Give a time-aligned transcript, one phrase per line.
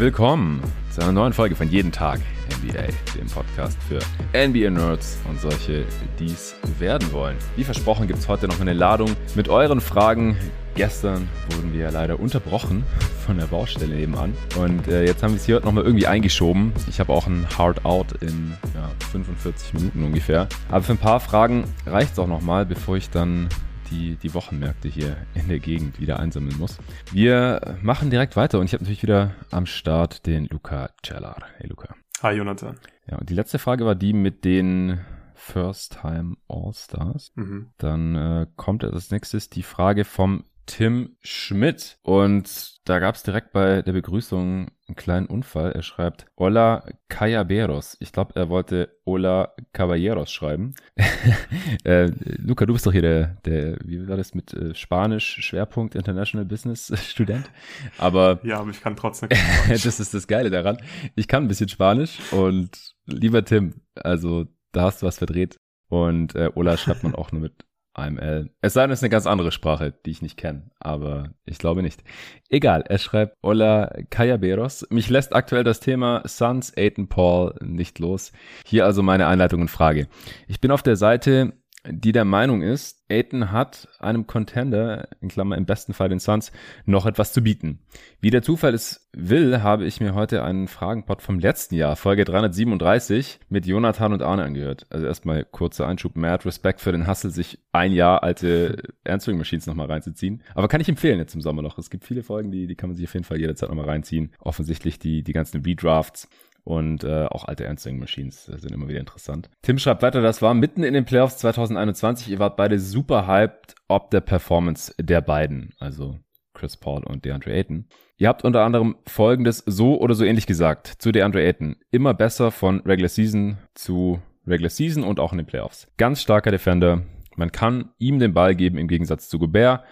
[0.00, 2.20] Willkommen zu einer neuen Folge von Jeden Tag
[2.62, 2.84] NBA,
[3.18, 3.98] dem Podcast für
[4.32, 5.84] NBA-Nerds und solche,
[6.18, 7.36] die es werden wollen.
[7.54, 10.38] Wie versprochen gibt es heute noch eine Ladung mit euren Fragen.
[10.74, 12.82] Gestern wurden wir ja leider unterbrochen
[13.26, 14.32] von der Baustelle nebenan.
[14.56, 16.72] Und äh, jetzt haben wir es hier heute nochmal irgendwie eingeschoben.
[16.88, 20.48] Ich habe auch ein Hard Out in ja, 45 Minuten ungefähr.
[20.70, 23.50] Aber für ein paar Fragen reicht es auch nochmal, bevor ich dann
[23.90, 26.78] die, die Wochenmärkte hier in der Gegend wieder einsammeln muss.
[27.12, 31.42] Wir machen direkt weiter und ich habe natürlich wieder am Start den Luca Cellar.
[31.56, 31.94] Hey Luca.
[32.22, 32.78] Hi Jonathan.
[33.10, 35.00] Ja, und die letzte Frage war die mit den
[35.34, 37.32] First Time All-Stars.
[37.34, 37.70] Mhm.
[37.78, 41.98] Dann äh, kommt als nächstes die Frage vom Tim Schmidt.
[42.02, 45.72] Und da gab es direkt bei der Begrüßung einen kleinen Unfall.
[45.72, 47.96] Er schreibt Hola Caballeros.
[48.00, 50.74] Ich glaube, er wollte Hola Caballeros schreiben.
[51.84, 55.94] äh, Luca, du bist doch hier der, der wie war das mit äh, Spanisch Schwerpunkt
[55.94, 57.50] International Business Student.
[57.98, 59.28] Aber ja, aber ich kann trotzdem.
[59.68, 60.78] das ist das Geile daran.
[61.16, 65.58] Ich kann ein bisschen Spanisch und lieber Tim, also da hast du was verdreht.
[65.88, 68.50] Und äh, Ola schreibt man auch nur mit AML.
[68.60, 71.58] Es sei denn, es ist eine ganz andere Sprache, die ich nicht kenne, aber ich
[71.58, 72.02] glaube nicht.
[72.48, 74.86] Egal, er schreibt Hola Cayaberos.
[74.90, 78.32] Mich lässt aktuell das Thema Sons, Aiton Paul nicht los.
[78.64, 80.08] Hier also meine Einleitung und Frage.
[80.46, 81.52] Ich bin auf der Seite
[81.88, 86.52] die der Meinung ist, Aiton hat einem Contender, in Klammer im besten Fall den Suns,
[86.84, 87.80] noch etwas zu bieten.
[88.20, 92.24] Wie der Zufall es will, habe ich mir heute einen Fragenpot vom letzten Jahr, Folge
[92.24, 94.86] 337, mit Jonathan und Arne angehört.
[94.90, 99.66] Also erstmal kurzer Einschub, mad Respekt für den Hustle, sich ein Jahr alte Answering Machines
[99.66, 100.42] nochmal reinzuziehen.
[100.54, 101.78] Aber kann ich empfehlen jetzt im Sommer noch.
[101.78, 104.32] Es gibt viele Folgen, die, die kann man sich auf jeden Fall jederzeit nochmal reinziehen.
[104.38, 106.28] Offensichtlich die, die ganzen Redrafts
[106.70, 109.50] und äh, auch alte Answering Machines sind immer wieder interessant.
[109.62, 112.30] Tim schreibt weiter, das war mitten in den Playoffs 2021.
[112.30, 116.20] Ihr wart beide super hyped ob der Performance der beiden, also
[116.54, 117.86] Chris Paul und DeAndre Ayton.
[118.18, 121.76] Ihr habt unter anderem folgendes so oder so ähnlich gesagt zu DeAndre Ayton.
[121.90, 125.88] Immer besser von Regular Season zu Regular Season und auch in den Playoffs.
[125.96, 127.02] Ganz starker Defender.
[127.34, 129.82] Man kann ihm den Ball geben im Gegensatz zu Gobert.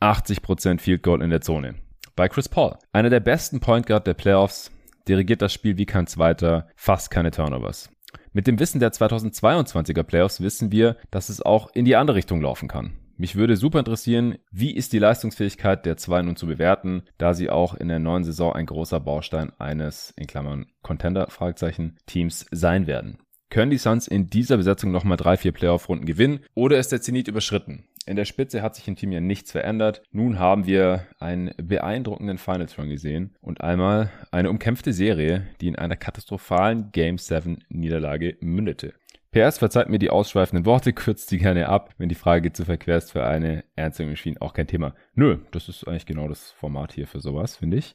[0.00, 1.76] 80% Field Goal in der Zone.
[2.14, 2.76] Bei Chris Paul.
[2.92, 4.70] Einer der besten Point Guard der Playoffs
[5.08, 7.90] dirigiert das Spiel wie kein zweiter, fast keine Turnovers.
[8.32, 12.40] Mit dem Wissen der 2022er Playoffs wissen wir, dass es auch in die andere Richtung
[12.40, 12.92] laufen kann.
[13.18, 17.48] Mich würde super interessieren, wie ist die Leistungsfähigkeit der zwei nun zu bewerten, da sie
[17.48, 22.86] auch in der neuen Saison ein großer Baustein eines, in Klammern, Contender, Fragezeichen, Teams sein
[22.86, 23.18] werden.
[23.48, 27.28] Können die Suns in dieser Besetzung nochmal drei, vier Playoff-Runden gewinnen oder ist der Zenit
[27.28, 27.84] überschritten?
[28.08, 30.00] In der Spitze hat sich im Team ja nichts verändert.
[30.12, 35.74] Nun haben wir einen beeindruckenden Finals Run gesehen und einmal eine umkämpfte Serie, die in
[35.74, 38.94] einer katastrophalen Game 7 Niederlage mündete.
[39.32, 41.94] PS verzeiht mir die ausschweifenden Worte, kürzt sie gerne ab.
[41.98, 44.94] Wenn die Frage zu verquer ist für eine Answering Machine, auch kein Thema.
[45.14, 47.92] Nö, das ist eigentlich genau das Format hier für sowas, finde ich.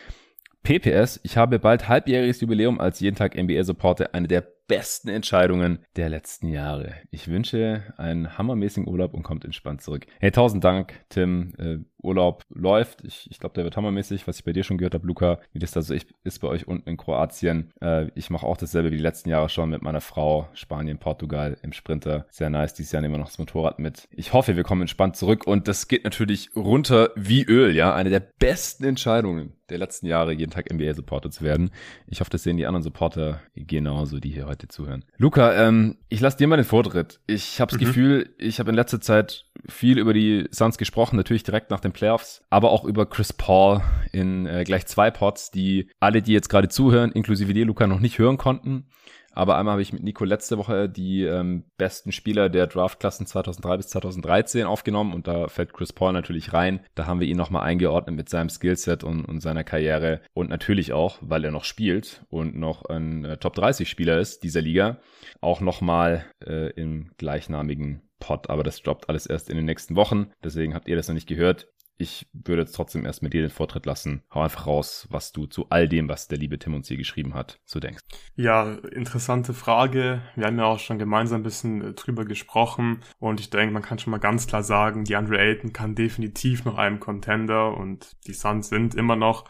[0.64, 6.10] PPS, ich habe bald halbjähriges Jubiläum als jeden Tag NBA-Supporter, eine der besten Entscheidungen der
[6.10, 6.94] letzten Jahre.
[7.10, 10.06] Ich wünsche einen hammermäßigen Urlaub und kommt entspannt zurück.
[10.20, 11.54] Hey, tausend Dank, Tim.
[11.58, 13.04] Äh, Urlaub läuft.
[13.04, 15.60] Ich, ich glaube, der wird hammermäßig, was ich bei dir schon gehört habe, Luca, wie
[15.60, 17.72] das da so ist bei euch unten in Kroatien.
[17.82, 20.50] Äh, ich mache auch dasselbe wie die letzten Jahre schon mit meiner Frau.
[20.54, 22.26] Spanien, Portugal im Sprinter.
[22.30, 22.74] Sehr nice.
[22.74, 24.08] Dieses Jahr nehmen wir noch das Motorrad mit.
[24.12, 27.94] Ich hoffe, wir kommen entspannt zurück und das geht natürlich runter wie Öl, ja.
[27.94, 31.72] Eine der besten Entscheidungen der letzten Jahre, jeden Tag NBA-Supporter zu werden.
[32.06, 35.06] Ich hoffe, das sehen die anderen Supporter genauso, die hier heute zuhören.
[35.18, 37.20] Luca, ähm, ich lasse dir mal den Vortritt.
[37.28, 37.86] Ich habe das mhm.
[37.86, 41.92] Gefühl, ich habe in letzter Zeit viel über die Suns gesprochen, natürlich direkt nach den
[41.92, 46.50] Playoffs, aber auch über Chris Paul in äh, gleich zwei Pots, die alle, die jetzt
[46.50, 48.88] gerade zuhören, inklusive dir, Luca, noch nicht hören konnten.
[49.32, 53.78] Aber einmal habe ich mit Nico letzte Woche die ähm, besten Spieler der Draftklassen 2003
[53.78, 56.82] bis 2013 aufgenommen und da fällt Chris Paul natürlich rein.
[56.96, 60.94] Da haben wir ihn nochmal eingeordnet mit seinem Skillset und, und seiner Karriere und natürlich
[60.94, 65.00] auch, weil er noch spielt und noch ein äh, Top 30 Spieler ist dieser Liga,
[65.40, 70.32] auch nochmal äh, im gleichnamigen Pod, aber das droppt alles erst in den nächsten Wochen.
[70.44, 71.68] Deswegen habt ihr das noch nicht gehört
[71.98, 74.24] ich würde jetzt trotzdem erst mit dir den Vortritt lassen.
[74.34, 77.34] Hau einfach raus, was du zu all dem, was der liebe Tim uns hier geschrieben
[77.34, 78.02] hat, so denkst.
[78.36, 80.22] Ja, interessante Frage.
[80.36, 83.84] Wir haben ja auch schon gemeinsam ein bisschen äh, drüber gesprochen und ich denke, man
[83.84, 88.18] kann schon mal ganz klar sagen, die Andre Ayton kann definitiv noch einem Contender und
[88.26, 89.46] die Suns sind immer noch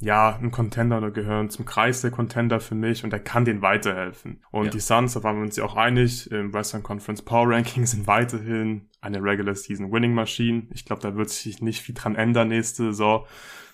[0.00, 3.62] ja, ein Contender oder gehören zum Kreis der Contender für mich und er kann denen
[3.62, 4.42] weiterhelfen.
[4.50, 4.70] Und ja.
[4.70, 8.06] die Suns, da waren wir uns ja auch einig, im Western Conference Power Ranking sind
[8.06, 10.68] weiterhin eine Regular Season Winning Machine.
[10.72, 13.26] Ich glaube, da wird sich nicht viel dran ändern nächste Saison.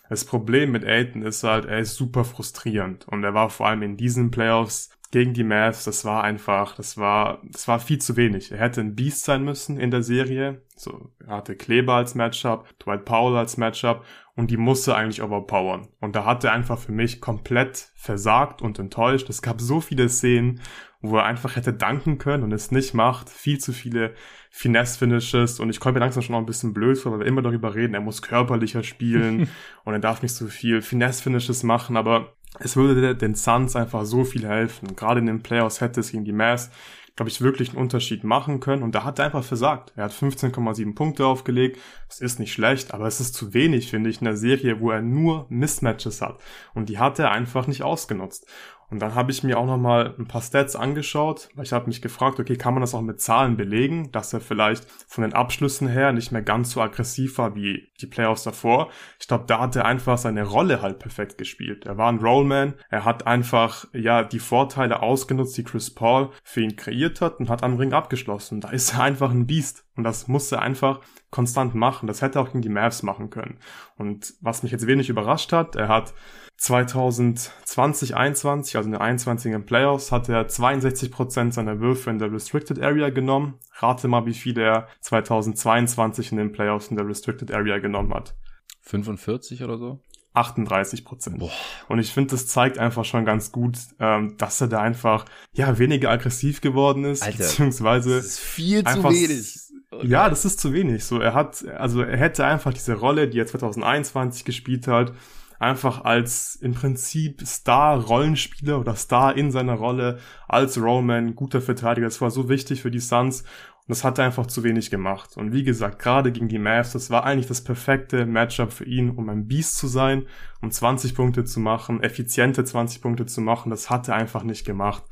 [0.09, 3.83] Das Problem mit Aiton ist halt, er ist super frustrierend und er war vor allem
[3.83, 8.17] in diesen Playoffs gegen die Mavs, das war einfach, das war, das war viel zu
[8.17, 8.51] wenig.
[8.51, 10.63] Er hätte ein Beast sein müssen in der Serie.
[10.75, 14.05] So, er hatte Kleber als Matchup, Dwight Powell als Matchup
[14.37, 15.89] und die musste eigentlich overpowern.
[16.01, 19.31] Und da hat er einfach für mich komplett versagt und enttäuscht.
[19.31, 20.61] Es gab so viele Szenen,
[21.01, 23.31] wo er einfach hätte danken können und es nicht macht.
[23.31, 24.15] Viel zu viele
[24.51, 27.43] Finesse-Finishes und ich komme mir langsam schon noch ein bisschen blöd vor, weil wir immer
[27.43, 29.49] darüber reden, er muss körperlicher spielen
[29.85, 34.25] und er darf nicht so viel Finesse-Finishes machen, aber es würde den Suns einfach so
[34.25, 34.95] viel helfen.
[34.97, 36.71] Gerade in den Playoffs hätte es gegen die Mavs
[37.17, 38.83] glaube ich, wirklich einen Unterschied machen können.
[38.83, 39.93] Und da hat er einfach versagt.
[39.95, 41.79] Er hat 15,7 Punkte aufgelegt.
[42.09, 44.91] Das ist nicht schlecht, aber es ist zu wenig, finde ich, in der Serie, wo
[44.91, 46.41] er nur Mismatches hat.
[46.75, 48.47] Und die hat er einfach nicht ausgenutzt.
[48.91, 52.03] Und dann habe ich mir auch nochmal ein paar Stats angeschaut, weil ich habe mich
[52.03, 55.89] gefragt, okay, kann man das auch mit Zahlen belegen, dass er vielleicht von den Abschlüssen
[55.89, 58.91] her nicht mehr ganz so aggressiv war wie die Playoffs davor.
[59.19, 61.87] Ich glaube, da hat er einfach seine Rolle halt perfekt gespielt.
[61.87, 66.61] Er war ein Rollman, er hat einfach ja die Vorteile ausgenutzt, die Chris Paul für
[66.61, 68.61] ihn kreiert hat und hat am Ring abgeschlossen.
[68.61, 69.84] Da ist er einfach ein Biest.
[69.97, 71.01] Und das musste er einfach
[71.31, 72.07] konstant machen.
[72.07, 73.59] Das hätte er auch gegen die Mavs machen können.
[73.97, 76.15] Und was mich jetzt wenig überrascht hat, er hat
[76.57, 82.81] 2020, 21, also in den 21 Playoffs, hat er 62% seiner Würfe in der Restricted
[82.81, 83.59] Area genommen.
[83.79, 88.37] Rate mal, wie viel er 2022 in den Playoffs in der Restricted Area genommen hat.
[88.83, 90.01] 45 oder so?
[90.35, 91.43] 38 Prozent.
[91.89, 95.79] Und ich finde, das zeigt einfach schon ganz gut, ähm, dass er da einfach ja
[95.79, 99.61] weniger aggressiv geworden ist, Alter, beziehungsweise das ist viel zu wenig.
[100.03, 101.05] Ja, das ist zu wenig.
[101.05, 105.13] So, er hat, also er hätte einfach diese Rolle, die er 2021 gespielt hat,
[105.59, 110.19] einfach als im Prinzip Star-Rollenspieler oder Star in seiner Rolle
[110.49, 112.07] als Roman, guter Verteidiger.
[112.07, 113.45] Das war so wichtig für die Suns
[113.87, 115.37] und das hat er einfach zu wenig gemacht.
[115.37, 119.11] Und wie gesagt, gerade gegen die Mavs, das war eigentlich das perfekte Matchup für ihn,
[119.11, 120.27] um ein Beast zu sein,
[120.63, 123.69] um 20 Punkte zu machen, effiziente 20 Punkte zu machen.
[123.69, 125.03] Das hat er einfach nicht gemacht.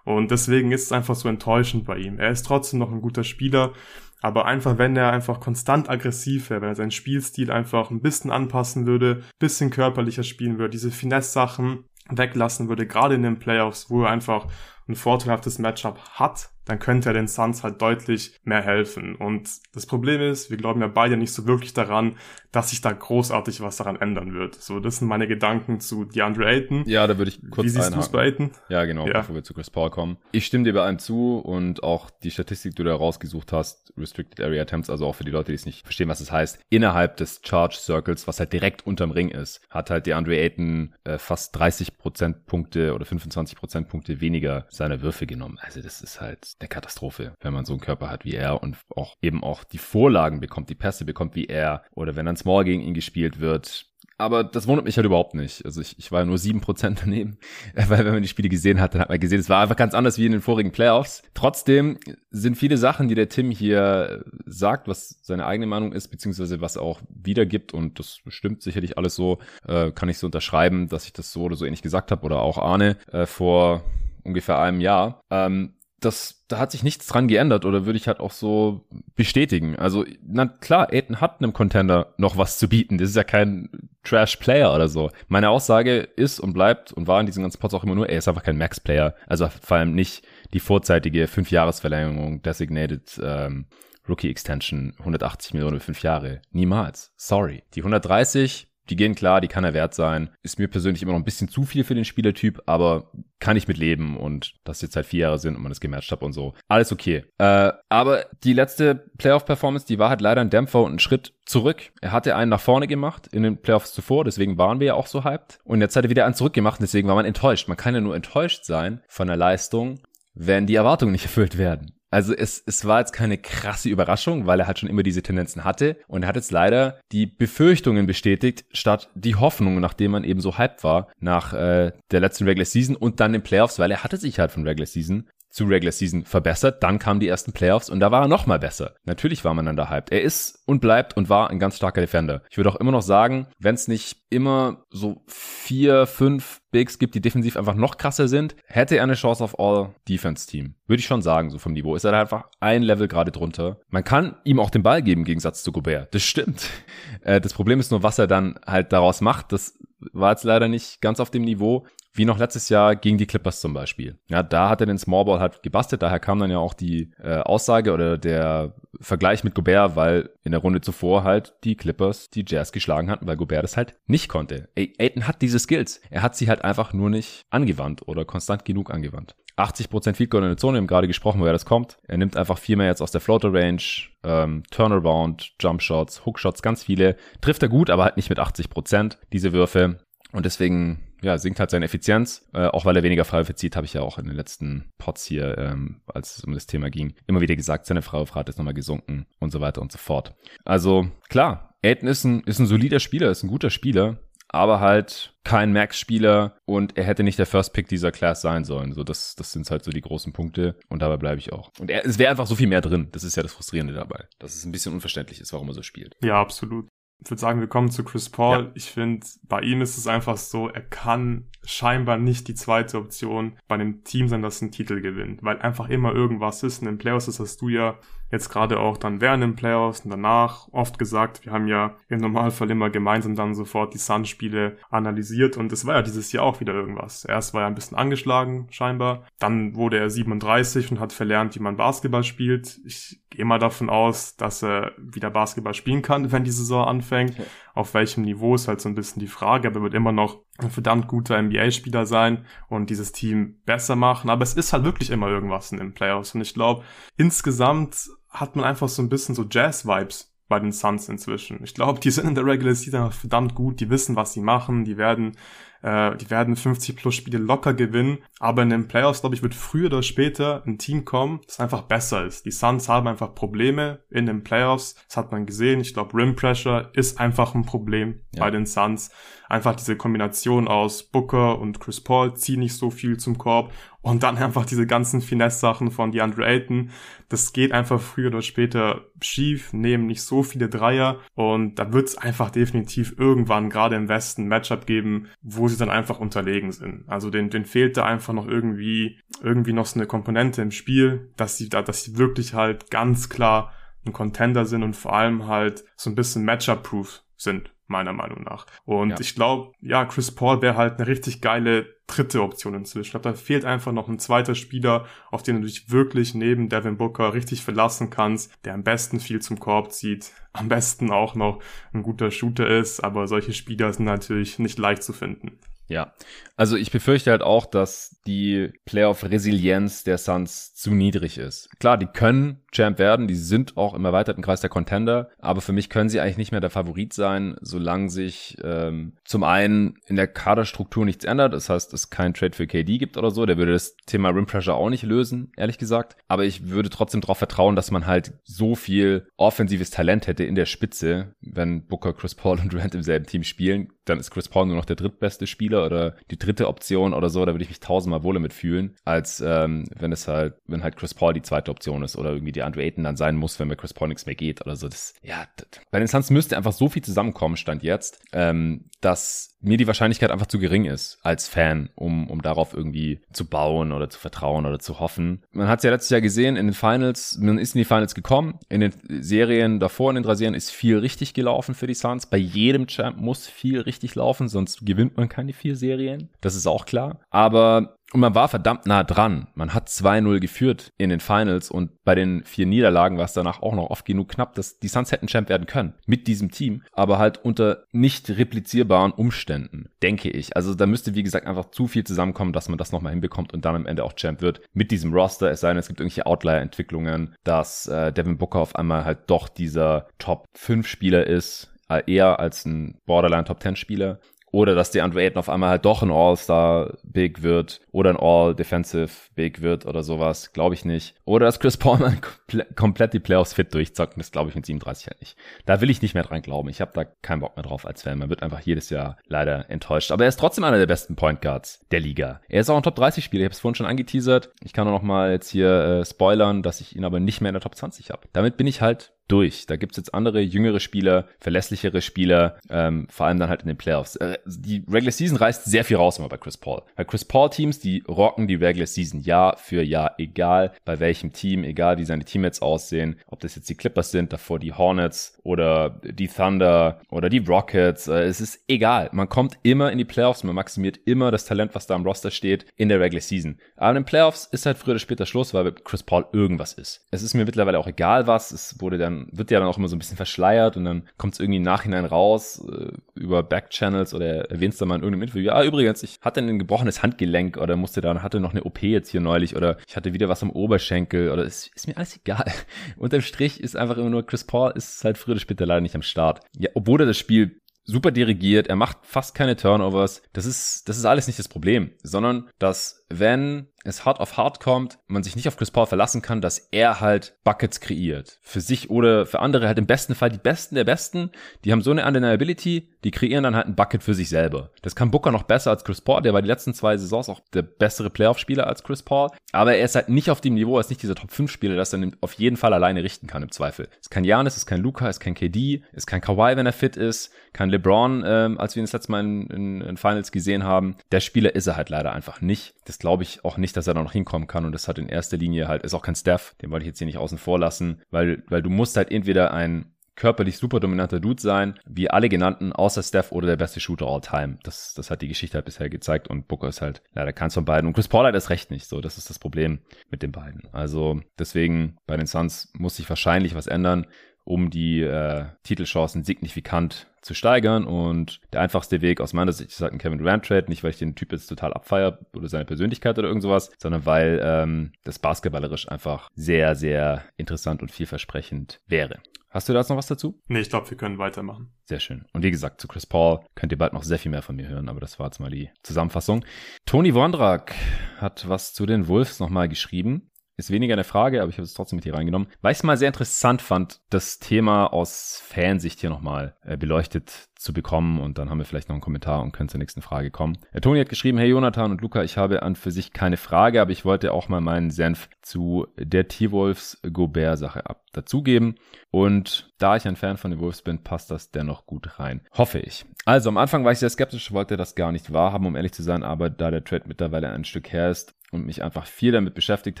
[0.04, 2.18] Und deswegen ist es einfach so enttäuschend bei ihm.
[2.18, 3.72] Er ist trotzdem noch ein guter Spieler.
[4.22, 8.30] Aber einfach, wenn er einfach konstant aggressiv wäre, wenn er seinen Spielstil einfach ein bisschen
[8.30, 14.02] anpassen würde, bisschen körperlicher spielen würde, diese Finesse-Sachen weglassen würde, gerade in den Playoffs, wo
[14.02, 14.46] er einfach
[14.88, 19.14] ein vorteilhaftes Matchup hat, dann könnte er den Suns halt deutlich mehr helfen.
[19.14, 22.16] Und das Problem ist, wir glauben ja beide nicht so wirklich daran,
[22.52, 24.54] dass sich da großartig was daran ändern wird.
[24.54, 26.84] So, das sind meine Gedanken zu DeAndre Ayton.
[26.86, 28.50] Ja, da würde ich kurz Wie siehst du es bei Ayton?
[28.68, 29.20] Ja, genau, ja.
[29.20, 30.16] bevor wir zu Chris Paul kommen.
[30.32, 33.92] Ich stimme dir bei allem zu und auch die Statistik, die du da rausgesucht hast,
[33.96, 36.32] Restricted Area Attempts, also auch für die Leute, die es nicht verstehen, was es das
[36.32, 40.94] heißt, innerhalb des Charge Circles, was halt direkt unterm Ring ist, hat halt DeAndre Ayton
[41.04, 45.58] äh, fast 30 Prozentpunkte oder 25 Prozentpunkte weniger seiner Würfe genommen.
[45.60, 48.76] Also das ist halt eine Katastrophe, wenn man so einen Körper hat wie er und
[48.94, 52.64] auch eben auch die Vorlagen bekommt, die Pässe bekommt wie er oder wenn dann Small
[52.64, 53.86] gegen ihn gespielt wird.
[54.18, 55.64] Aber das wundert mich halt überhaupt nicht.
[55.66, 57.38] Also ich, ich war ja nur sieben Prozent daneben,
[57.74, 59.92] weil wenn man die Spiele gesehen hat, dann hat man gesehen, es war einfach ganz
[59.92, 61.22] anders wie in den vorigen Playoffs.
[61.34, 61.98] Trotzdem
[62.30, 66.76] sind viele Sachen, die der Tim hier sagt, was seine eigene Meinung ist, beziehungsweise was
[66.76, 71.04] er auch wiedergibt und das stimmt sicherlich alles so, äh, kann ich so unterschreiben, dass
[71.04, 73.84] ich das so oder so ähnlich gesagt habe oder auch Arne äh, vor
[74.24, 75.20] ungefähr einem Jahr.
[75.30, 79.76] Ähm, das, da hat sich nichts dran geändert oder würde ich halt auch so bestätigen.
[79.76, 82.98] Also, na klar, Aiden hat einem Contender noch was zu bieten.
[82.98, 83.70] Das ist ja kein
[84.04, 85.10] Trash-Player oder so.
[85.28, 88.18] Meine Aussage ist und bleibt und war in diesen ganzen Pots auch immer nur, er
[88.18, 89.14] ist einfach kein Max-Player.
[89.26, 93.66] Also vor allem nicht die vorzeitige Fünf-Jahres-Verlängerung, Designated ähm,
[94.08, 96.42] Rookie Extension, 180 Millionen für fünf Jahre.
[96.52, 97.12] Niemals.
[97.16, 97.64] Sorry.
[97.74, 100.30] Die 130 die gehen klar, die kann er wert sein.
[100.42, 103.68] Ist mir persönlich immer noch ein bisschen zu viel für den Spielertyp, aber kann ich
[103.68, 106.32] mit leben und dass jetzt halt vier Jahre sind und man das gematcht hat und
[106.32, 106.54] so.
[106.68, 107.24] Alles okay.
[107.38, 111.92] Äh, aber die letzte Playoff-Performance, die war halt leider ein Dämpfer und ein Schritt zurück.
[112.00, 115.06] Er hatte einen nach vorne gemacht in den Playoffs zuvor, deswegen waren wir ja auch
[115.06, 115.58] so hyped.
[115.64, 117.68] Und jetzt hat er wieder einen zurückgemacht, deswegen war man enttäuscht.
[117.68, 120.00] Man kann ja nur enttäuscht sein von der Leistung,
[120.34, 121.95] wenn die Erwartungen nicht erfüllt werden.
[122.16, 125.64] Also es, es war jetzt keine krasse Überraschung, weil er halt schon immer diese Tendenzen
[125.64, 125.98] hatte.
[126.08, 130.56] Und er hat jetzt leider die Befürchtungen bestätigt, statt die Hoffnung, nachdem man eben so
[130.56, 134.16] hyped war nach äh, der letzten Regular Season und dann den Playoffs, weil er hatte
[134.16, 136.82] sich halt von Regular Season zu Regular Season verbessert.
[136.82, 138.94] Dann kamen die ersten Playoffs und da war er noch mal besser.
[139.04, 140.12] Natürlich war man dann da hyped.
[140.12, 142.42] Er ist und bleibt und war ein ganz starker Defender.
[142.50, 147.14] Ich würde auch immer noch sagen, wenn es nicht immer so vier, fünf Bigs gibt,
[147.14, 150.74] die defensiv einfach noch krasser sind, hätte er eine Chance auf All-Defense-Team.
[150.86, 151.96] Würde ich schon sagen, so vom Niveau.
[151.96, 153.80] Ist er da einfach ein Level gerade drunter.
[153.88, 156.14] Man kann ihm auch den Ball geben, im Gegensatz zu Gobert.
[156.14, 156.68] Das stimmt.
[157.22, 159.50] Äh, das Problem ist nur, was er dann halt daraus macht.
[159.50, 159.78] Das
[160.12, 161.86] war jetzt leider nicht ganz auf dem Niveau
[162.16, 164.18] wie noch letztes Jahr gegen die Clippers zum Beispiel.
[164.28, 167.38] Ja, da hat er den Smallball halt gebastelt, daher kam dann ja auch die äh,
[167.38, 172.44] Aussage oder der Vergleich mit Gobert, weil in der Runde zuvor halt die Clippers die
[172.46, 174.68] Jazz geschlagen hatten, weil Gobert das halt nicht konnte.
[174.74, 176.00] Ey, Aiton hat diese Skills.
[176.10, 179.34] Er hat sie halt einfach nur nicht angewandt oder konstant genug angewandt.
[179.56, 181.98] 80% Field Goal in der Zone, wir haben gerade gesprochen, woher das kommt.
[182.06, 183.82] Er nimmt einfach viel mehr jetzt aus der Floater Range,
[184.22, 187.16] ähm, Turnaround, Jump Shots, Hook Shots, ganz viele.
[187.40, 189.98] Trifft er gut, aber halt nicht mit 80% diese Würfe.
[190.32, 193.84] Und deswegen ja, sinkt halt seine Effizienz, äh, auch weil er weniger Freiwürfe zieht, habe
[193.84, 197.14] ich ja auch in den letzten Pots hier, ähm, als es um das Thema ging,
[197.26, 200.34] immer wieder gesagt, seine Freiwurfrate ist nochmal gesunken und so weiter und so fort.
[200.64, 205.34] Also klar, Aiden ist ein, ist ein solider Spieler, ist ein guter Spieler, aber halt
[205.42, 208.92] kein Max-Spieler und er hätte nicht der First Pick dieser Class sein sollen.
[208.92, 211.72] So, das, das sind halt so die großen Punkte und dabei bleibe ich auch.
[211.80, 213.08] Und er, es wäre einfach so viel mehr drin.
[213.10, 215.82] Das ist ja das Frustrierende dabei, dass es ein bisschen unverständlich ist, warum er so
[215.82, 216.14] spielt.
[216.22, 216.88] Ja, absolut.
[217.22, 218.64] Ich würde sagen, wir kommen zu Chris Paul.
[218.64, 218.70] Ja.
[218.74, 223.58] Ich finde, bei ihm ist es einfach so, er kann scheinbar nicht die zweite Option
[223.66, 226.82] bei einem Team sein, das einen Titel gewinnt, weil einfach immer irgendwas ist.
[226.82, 227.98] Und in den Playoffs ist das du ja
[228.30, 232.20] jetzt gerade auch dann während den Playoffs und danach oft gesagt, wir haben ja im
[232.20, 236.60] Normalfall immer gemeinsam dann sofort die Sun-Spiele analysiert und es war ja dieses Jahr auch
[236.60, 237.24] wieder irgendwas.
[237.24, 239.24] Erst war er ein bisschen angeschlagen, scheinbar.
[239.38, 242.80] Dann wurde er 37 und hat verlernt, wie man Basketball spielt.
[242.84, 247.36] Ich gehe mal davon aus, dass er wieder Basketball spielen kann, wenn die Saison anfängt.
[247.76, 250.40] Auf welchem Niveau ist halt so ein bisschen die Frage, aber er wird immer noch
[250.58, 254.30] ein verdammt guter NBA-Spieler sein und dieses Team besser machen.
[254.30, 256.34] Aber es ist halt wirklich immer irgendwas in den Playoffs.
[256.34, 256.84] Und ich glaube,
[257.18, 261.62] insgesamt hat man einfach so ein bisschen so Jazz-Vibes bei den Suns inzwischen.
[261.62, 264.84] Ich glaube, die sind in der Regular Season verdammt gut, die wissen, was sie machen,
[264.84, 265.36] die werden
[265.82, 268.18] äh, die werden 50 plus Spiele locker gewinnen.
[268.38, 271.82] Aber in den Playoffs, glaube ich, wird früher oder später ein Team kommen, das einfach
[271.82, 272.44] besser ist.
[272.44, 274.94] Die Suns haben einfach Probleme in den Playoffs.
[275.08, 275.80] Das hat man gesehen.
[275.80, 278.42] Ich glaube, Rim Pressure ist einfach ein Problem ja.
[278.42, 279.10] bei den Suns.
[279.48, 283.72] Einfach diese Kombination aus Booker und Chris Paul ziehen nicht so viel zum Korb
[284.06, 286.90] und dann einfach diese ganzen Finesse-Sachen von DeAndre Ayton.
[287.28, 292.08] Das geht einfach früher oder später schief, nehmen nicht so viele Dreier und da wird
[292.08, 296.72] es einfach definitiv irgendwann gerade im Westen ein Matchup geben, wo sie dann einfach unterlegen
[296.72, 297.04] sind.
[297.08, 301.30] Also den, den fehlt da einfach noch irgendwie, irgendwie noch so eine Komponente im Spiel,
[301.36, 303.72] dass sie da, dass sie wirklich halt ganz klar
[304.04, 308.66] ein Contender sind und vor allem halt so ein bisschen Matchup-proof sind meiner Meinung nach.
[308.84, 309.16] Und ja.
[309.20, 313.06] ich glaube, ja, Chris Paul wäre halt eine richtig geile dritte Option inzwischen.
[313.06, 316.68] Ich glaube, da fehlt einfach noch ein zweiter Spieler, auf den du dich wirklich neben
[316.68, 321.34] Devin Booker richtig verlassen kannst, der am besten viel zum Korb zieht, am besten auch
[321.34, 321.60] noch
[321.92, 325.58] ein guter Shooter ist, aber solche Spieler sind natürlich nicht leicht zu finden.
[325.88, 326.14] Ja,
[326.56, 331.68] also ich befürchte halt auch, dass die Playoff-Resilienz der Suns zu niedrig ist.
[331.78, 335.72] Klar, die können Champ werden, die sind auch im erweiterten Kreis der Contender, aber für
[335.72, 340.16] mich können sie eigentlich nicht mehr der Favorit sein, solange sich ähm, zum einen in
[340.16, 343.56] der Kaderstruktur nichts ändert, das heißt, es kein Trade für KD gibt oder so, der
[343.56, 347.38] würde das Thema Rim Pressure auch nicht lösen, ehrlich gesagt, aber ich würde trotzdem darauf
[347.38, 352.34] vertrauen, dass man halt so viel offensives Talent hätte in der Spitze, wenn Booker, Chris
[352.34, 355.46] Paul und Durant im selben Team spielen, dann ist Chris Paul nur noch der drittbeste
[355.46, 359.40] Spieler oder die dritte Option oder so, da würde ich mich tausendmal wohler mitfühlen, als
[359.40, 362.62] ähm, wenn es halt, wenn halt Chris Paul die zweite Option ist oder irgendwie die
[362.66, 364.88] Andre Ayton dann sein muss, wenn bei Chris Paul nichts mehr geht oder so.
[364.88, 369.56] Das, ja, das, bei den Suns müsste einfach so viel zusammenkommen, stand jetzt, ähm, dass
[369.60, 373.92] mir die Wahrscheinlichkeit einfach zu gering ist als Fan, um, um darauf irgendwie zu bauen
[373.92, 375.42] oder zu vertrauen oder zu hoffen.
[375.52, 378.14] Man hat es ja letztes Jahr gesehen in den Finals, man ist in die Finals
[378.14, 381.94] gekommen, in den Serien davor, in den drei Serien ist viel richtig gelaufen für die
[381.94, 382.26] Suns.
[382.26, 386.30] Bei jedem Champ muss viel richtig laufen, sonst gewinnt man keine vier Serien.
[386.40, 387.20] Das ist auch klar.
[387.30, 389.48] Aber und man war verdammt nah dran.
[389.54, 393.62] Man hat 2-0 geführt in den Finals und bei den vier Niederlagen war es danach
[393.62, 396.82] auch noch oft genug knapp, dass die Suns hätten Champ werden können mit diesem Team,
[396.92, 400.56] aber halt unter nicht replizierbaren Umständen, denke ich.
[400.56, 403.64] Also da müsste, wie gesagt, einfach zu viel zusammenkommen, dass man das nochmal hinbekommt und
[403.64, 405.50] dann am Ende auch Champ wird mit diesem Roster.
[405.50, 409.48] Es sei denn, es gibt irgendwelche Outlier-Entwicklungen, dass äh, Devin Booker auf einmal halt doch
[409.48, 414.20] dieser Top-5-Spieler ist, äh, eher als ein Borderline Top 10 Spieler.
[414.52, 419.60] Oder dass die Andre Ayton auf einmal halt doch ein All-Star-Big wird oder ein All-Defensive-Big
[419.60, 420.52] wird oder sowas.
[420.52, 421.14] Glaube ich nicht.
[421.24, 422.16] Oder dass Chris Paul mal
[422.76, 424.18] komplett die Playoffs fit durchzockt.
[424.18, 425.36] Das glaube ich mit 37 halt nicht.
[425.66, 426.68] Da will ich nicht mehr dran glauben.
[426.68, 428.18] Ich habe da keinen Bock mehr drauf als Fan.
[428.18, 430.12] Man wird einfach jedes Jahr leider enttäuscht.
[430.12, 432.40] Aber er ist trotzdem einer der besten Point Guards der Liga.
[432.48, 433.42] Er ist auch ein Top 30 Spieler.
[433.42, 434.52] Ich habe es vorhin schon angeteasert.
[434.62, 437.50] Ich kann nur noch mal jetzt hier äh, spoilern, dass ich ihn aber nicht mehr
[437.50, 438.28] in der Top 20 habe.
[438.32, 439.66] Damit bin ich halt durch.
[439.66, 443.76] Da gibt's jetzt andere, jüngere Spieler, verlässlichere Spieler, ähm, vor allem dann halt in den
[443.76, 444.16] Playoffs.
[444.16, 446.82] Äh, die Regular Season reißt sehr viel raus immer bei Chris Paul.
[446.96, 451.32] Bei Chris Paul Teams, die rocken die Regular Season Jahr für Jahr, egal bei welchem
[451.32, 455.38] Team, egal wie seine Teammates aussehen, ob das jetzt die Clippers sind, davor die Hornets
[455.42, 459.10] oder die Thunder oder die Rockets, äh, es ist egal.
[459.12, 462.30] Man kommt immer in die Playoffs, man maximiert immer das Talent, was da am Roster
[462.30, 463.58] steht, in der Regular Season.
[463.76, 467.06] Aber in den Playoffs ist halt früher oder später Schluss, weil Chris Paul irgendwas ist.
[467.10, 469.78] Es ist mir mittlerweile auch egal was, es wurde dann dann wird ja dann auch
[469.78, 473.42] immer so ein bisschen verschleiert und dann kommt es irgendwie im Nachhinein raus äh, über
[473.42, 477.56] Backchannels oder erwähnst du mal in irgendeinem Interview, ja, übrigens, ich hatte ein gebrochenes Handgelenk
[477.56, 480.42] oder musste dann, hatte noch eine OP jetzt hier neulich oder ich hatte wieder was
[480.42, 482.50] am Oberschenkel oder es ist mir alles egal.
[482.96, 485.94] Unterm Strich ist einfach immer nur, Chris Paul ist halt früher oder später leider nicht
[485.94, 486.40] am Start.
[486.56, 490.22] Ja, obwohl er das Spiel super dirigiert, er macht fast keine Turnovers.
[490.32, 494.60] Das ist, das ist alles nicht das Problem, sondern dass wenn es hart auf hart
[494.60, 498.38] kommt, man sich nicht auf Chris Paul verlassen kann, dass er halt Buckets kreiert.
[498.42, 501.30] Für sich oder für andere halt im besten Fall die Besten der Besten.
[501.64, 504.70] Die haben so eine Undeniability, die kreieren dann halt ein Bucket für sich selber.
[504.82, 506.22] Das kann Booker noch besser als Chris Paul.
[506.22, 509.30] Der war die letzten zwei Saisons auch der bessere Playoff-Spieler als Chris Paul.
[509.52, 512.16] Aber er ist halt nicht auf dem Niveau, er ist nicht dieser Top-5-Spieler, das dann
[512.20, 513.88] auf jeden Fall alleine richten kann im Zweifel.
[513.92, 516.20] Es ist kein Janis, es ist kein Luca, es ist kein KD, es ist kein
[516.20, 519.46] Kawhi, wenn er fit ist, kein LeBron, ähm, als wir ihn das letzte Mal in,
[519.46, 520.96] in, in Finals gesehen haben.
[521.12, 522.74] Der Spieler ist er halt leider einfach nicht.
[522.84, 524.64] Das das glaube ich auch nicht, dass er da noch hinkommen kann.
[524.64, 526.98] Und das hat in erster Linie halt, ist auch kein Steph, den wollte ich jetzt
[526.98, 531.20] hier nicht außen vor lassen, weil, weil du musst halt entweder ein körperlich super dominanter
[531.20, 534.58] Dude sein, wie alle genannten, außer Steph oder der beste Shooter all time.
[534.62, 537.66] Das, das hat die Geschichte halt bisher gezeigt und Booker ist halt leider keins von
[537.66, 537.86] beiden.
[537.86, 538.86] Und Chris Paul hat das recht nicht.
[538.86, 540.62] So, das ist das Problem mit den beiden.
[540.72, 544.06] Also deswegen bei den Suns muss sich wahrscheinlich was ändern
[544.46, 547.84] um die äh, Titelchancen signifikant zu steigern.
[547.84, 550.90] Und der einfachste Weg aus meiner Sicht ist halt ein Kevin Durant Trade, nicht weil
[550.90, 554.92] ich den Typ jetzt total abfeier oder seine Persönlichkeit oder irgend sowas, sondern weil ähm,
[555.02, 559.18] das basketballerisch einfach sehr, sehr interessant und vielversprechend wäre.
[559.50, 560.40] Hast du da jetzt noch was dazu?
[560.48, 561.72] Nee, ich glaube, wir können weitermachen.
[561.84, 562.26] Sehr schön.
[562.32, 564.68] Und wie gesagt, zu Chris Paul könnt ihr bald noch sehr viel mehr von mir
[564.68, 566.44] hören, aber das war jetzt mal die Zusammenfassung.
[566.84, 567.74] Toni Wondrak
[568.18, 570.30] hat was zu den Wolves nochmal geschrieben.
[570.58, 572.82] Ist weniger eine Frage, aber ich habe es trotzdem mit hier reingenommen, weil ich es
[572.82, 578.38] mal sehr interessant fand, das Thema aus Fansicht hier nochmal äh, beleuchtet zu bekommen und
[578.38, 580.58] dann haben wir vielleicht noch einen Kommentar und können zur nächsten Frage kommen.
[580.72, 583.80] Der Toni hat geschrieben, hey Jonathan und Luca, ich habe an für sich keine Frage,
[583.80, 588.76] aber ich wollte auch mal meinen Senf zu der T-Wolves Gobert-Sache ab dazugeben
[589.10, 592.40] und da ich ein Fan von den Wolves bin, passt das dennoch gut rein.
[592.52, 593.04] Hoffe ich.
[593.26, 596.02] Also am Anfang war ich sehr skeptisch, wollte das gar nicht wahrhaben, um ehrlich zu
[596.02, 599.54] sein, aber da der Trade mittlerweile ein Stück her ist und mich einfach viel damit
[599.54, 600.00] beschäftigt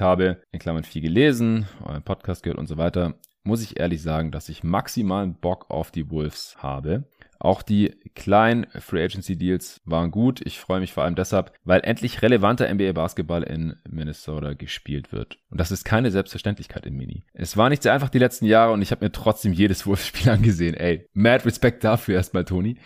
[0.00, 4.32] habe, in Klammern viel gelesen, euren Podcast gehört und so weiter, muss ich ehrlich sagen,
[4.32, 7.04] dass ich maximalen Bock auf die Wolves habe.
[7.38, 10.40] Auch die kleinen Free Agency Deals waren gut.
[10.44, 15.38] Ich freue mich vor allem deshalb, weil endlich relevanter NBA Basketball in Minnesota gespielt wird.
[15.50, 17.24] Und das ist keine Selbstverständlichkeit im Mini.
[17.34, 20.30] Es war nicht sehr einfach die letzten Jahre und ich habe mir trotzdem jedes Wolves-Spiel
[20.30, 20.74] angesehen.
[20.74, 22.78] Ey, mad Respekt dafür erstmal, Toni.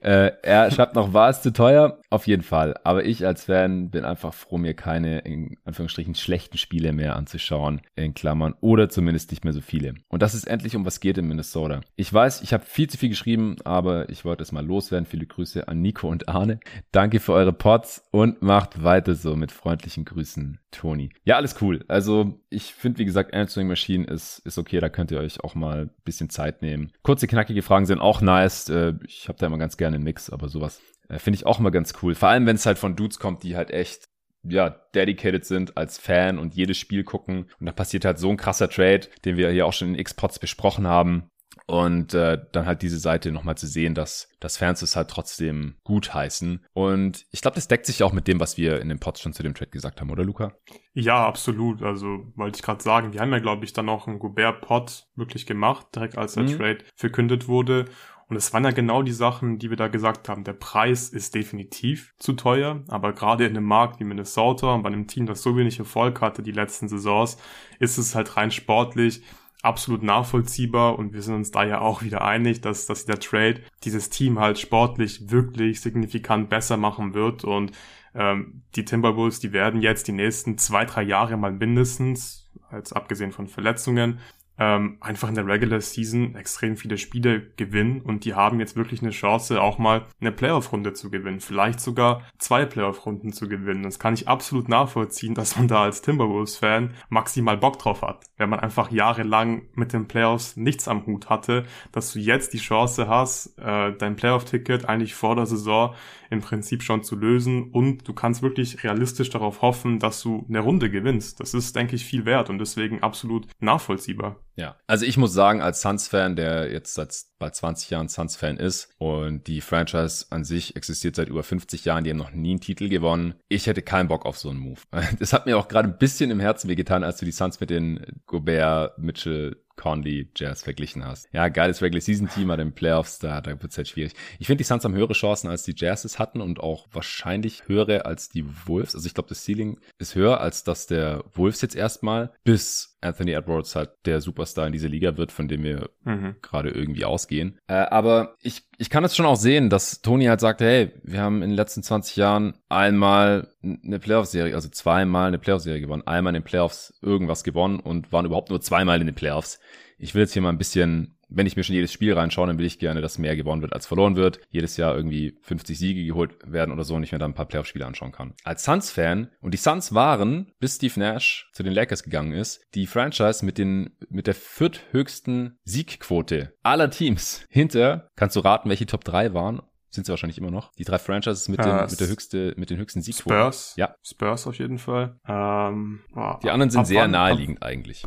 [0.00, 2.00] Äh, er schreibt noch, war es zu teuer?
[2.10, 2.74] Auf jeden Fall.
[2.84, 7.82] Aber ich als Fan bin einfach froh, mir keine, in Anführungsstrichen, schlechten Spiele mehr anzuschauen,
[7.96, 9.94] in Klammern, oder zumindest nicht mehr so viele.
[10.08, 11.82] Und das ist endlich um was geht in Minnesota.
[11.96, 15.06] Ich weiß, ich habe viel zu viel geschrieben, aber ich wollte es mal loswerden.
[15.06, 16.60] Viele Grüße an Nico und Arne.
[16.92, 21.10] Danke für eure Pots und macht weiter so mit freundlichen Grüßen, Toni.
[21.24, 21.84] Ja, alles cool.
[21.88, 24.80] Also ich finde, wie gesagt, Answering Machine ist, ist okay.
[24.80, 26.90] Da könnt ihr euch auch mal ein bisschen Zeit nehmen.
[27.02, 28.70] Kurze, knackige Fragen sind auch nice.
[28.70, 31.58] Äh, ich habe da immer ganz gerne einen Mix, aber sowas äh, finde ich auch
[31.58, 32.14] immer ganz cool.
[32.14, 34.08] Vor allem, wenn es halt von Dudes kommt, die halt echt
[34.44, 37.50] ja, dedicated sind als Fan und jedes Spiel gucken.
[37.58, 40.38] Und da passiert halt so ein krasser Trade, den wir hier auch schon in X-Pods
[40.38, 41.30] besprochen haben.
[41.66, 45.76] Und äh, dann halt diese Seite nochmal zu sehen, dass, dass Fans es halt trotzdem
[45.82, 46.64] gut heißen.
[46.72, 49.32] Und ich glaube, das deckt sich auch mit dem, was wir in den Pods schon
[49.32, 50.54] zu dem Trade gesagt haben, oder Luca?
[50.94, 51.82] Ja, absolut.
[51.82, 55.46] Also wollte ich gerade sagen, wir haben ja, glaube ich, dann auch einen Gobert-Pod wirklich
[55.46, 56.56] gemacht, direkt als der mhm.
[56.56, 57.86] Trade verkündet wurde.
[58.28, 60.44] Und es waren ja genau die Sachen, die wir da gesagt haben.
[60.44, 64.88] Der Preis ist definitiv zu teuer, aber gerade in einem Markt wie Minnesota und bei
[64.88, 67.38] einem Team, das so wenig Erfolg hatte die letzten Saisons,
[67.78, 69.22] ist es halt rein sportlich
[69.62, 73.62] absolut nachvollziehbar und wir sind uns da ja auch wieder einig, dass, dass der Trade
[73.82, 77.72] dieses Team halt sportlich wirklich signifikant besser machen wird und
[78.14, 83.32] ähm, die Timberwolves, die werden jetzt die nächsten zwei, drei Jahre mal mindestens, als abgesehen
[83.32, 84.20] von Verletzungen,
[84.58, 89.02] ähm, einfach in der Regular Season extrem viele Spiele gewinnen und die haben jetzt wirklich
[89.02, 93.84] eine Chance, auch mal eine Playoff-Runde zu gewinnen, vielleicht sogar zwei Playoff-Runden zu gewinnen.
[93.84, 98.50] Das kann ich absolut nachvollziehen, dass man da als Timberwolves-Fan maximal Bock drauf hat, wenn
[98.50, 103.08] man einfach jahrelang mit den Playoffs nichts am Hut hatte, dass du jetzt die Chance
[103.08, 105.94] hast, äh, dein Playoff-Ticket eigentlich vor der Saison
[106.30, 110.60] im Prinzip schon zu lösen und du kannst wirklich realistisch darauf hoffen, dass du eine
[110.60, 111.40] Runde gewinnst.
[111.40, 114.36] Das ist, denke ich, viel wert und deswegen absolut nachvollziehbar.
[114.56, 118.92] Ja, also ich muss sagen, als Suns-Fan, der jetzt seit bald 20 Jahren Suns-Fan ist
[118.98, 122.60] und die Franchise an sich existiert seit über 50 Jahren, die haben noch nie einen
[122.60, 123.34] Titel gewonnen.
[123.48, 124.80] Ich hätte keinen Bock auf so einen Move.
[125.20, 127.70] Das hat mir auch gerade ein bisschen im Herzen wehgetan, als du die Suns mit
[127.70, 131.28] den Gobert, Mitchell, Conley Jazz verglichen hast.
[131.32, 134.12] Ja, geiles Regular Season Team, aber den Playoffs, da, da wird es halt schwierig.
[134.38, 138.04] Ich finde, die Suns haben höhere Chancen, als die Jazzes hatten und auch wahrscheinlich höhere
[138.04, 138.94] als die Wolves.
[138.94, 143.32] Also ich glaube, das Ceiling ist höher, als das der Wolves jetzt erstmal bis Anthony
[143.32, 146.36] Edwards halt der Superstar in dieser Liga wird, von dem wir mhm.
[146.42, 147.58] gerade irgendwie ausgehen.
[147.66, 151.20] Äh, aber ich, ich kann es schon auch sehen, dass Tony halt sagte, hey, wir
[151.20, 156.34] haben in den letzten 20 Jahren einmal eine Playoff-Serie, also zweimal eine Playoff-Serie gewonnen, einmal
[156.34, 159.60] in den Playoffs irgendwas gewonnen und waren überhaupt nur zweimal in den Playoffs.
[159.98, 162.58] Ich will jetzt hier mal ein bisschen wenn ich mir schon jedes Spiel reinschaue, dann
[162.58, 164.40] will ich gerne, dass mehr gewonnen wird als verloren wird.
[164.50, 167.46] Jedes Jahr irgendwie 50 Siege geholt werden oder so und ich mir dann ein paar
[167.46, 168.34] Playoff-Spiele anschauen kann.
[168.44, 172.86] Als Suns-Fan, und die Suns waren, bis Steve Nash zu den Lakers gegangen ist, die
[172.86, 177.46] Franchise mit den, mit der vierthöchsten Siegquote aller Teams.
[177.50, 179.62] Hinter, kannst du raten, welche Top 3 waren?
[179.90, 180.72] sind sie wahrscheinlich immer noch.
[180.74, 183.38] Die drei Franchises mit, den, mit der höchste, mit den höchsten Siegquoten.
[183.38, 183.74] Spurs.
[183.76, 183.94] Ja.
[184.02, 185.18] Spurs auf jeden Fall.
[185.26, 188.04] Ähm, oh, die anderen sind sehr naheliegend ab, eigentlich.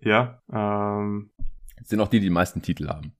[0.00, 0.40] Ja.
[0.52, 1.30] Ähm,
[1.84, 3.12] sind auch die, die die meisten Titel haben.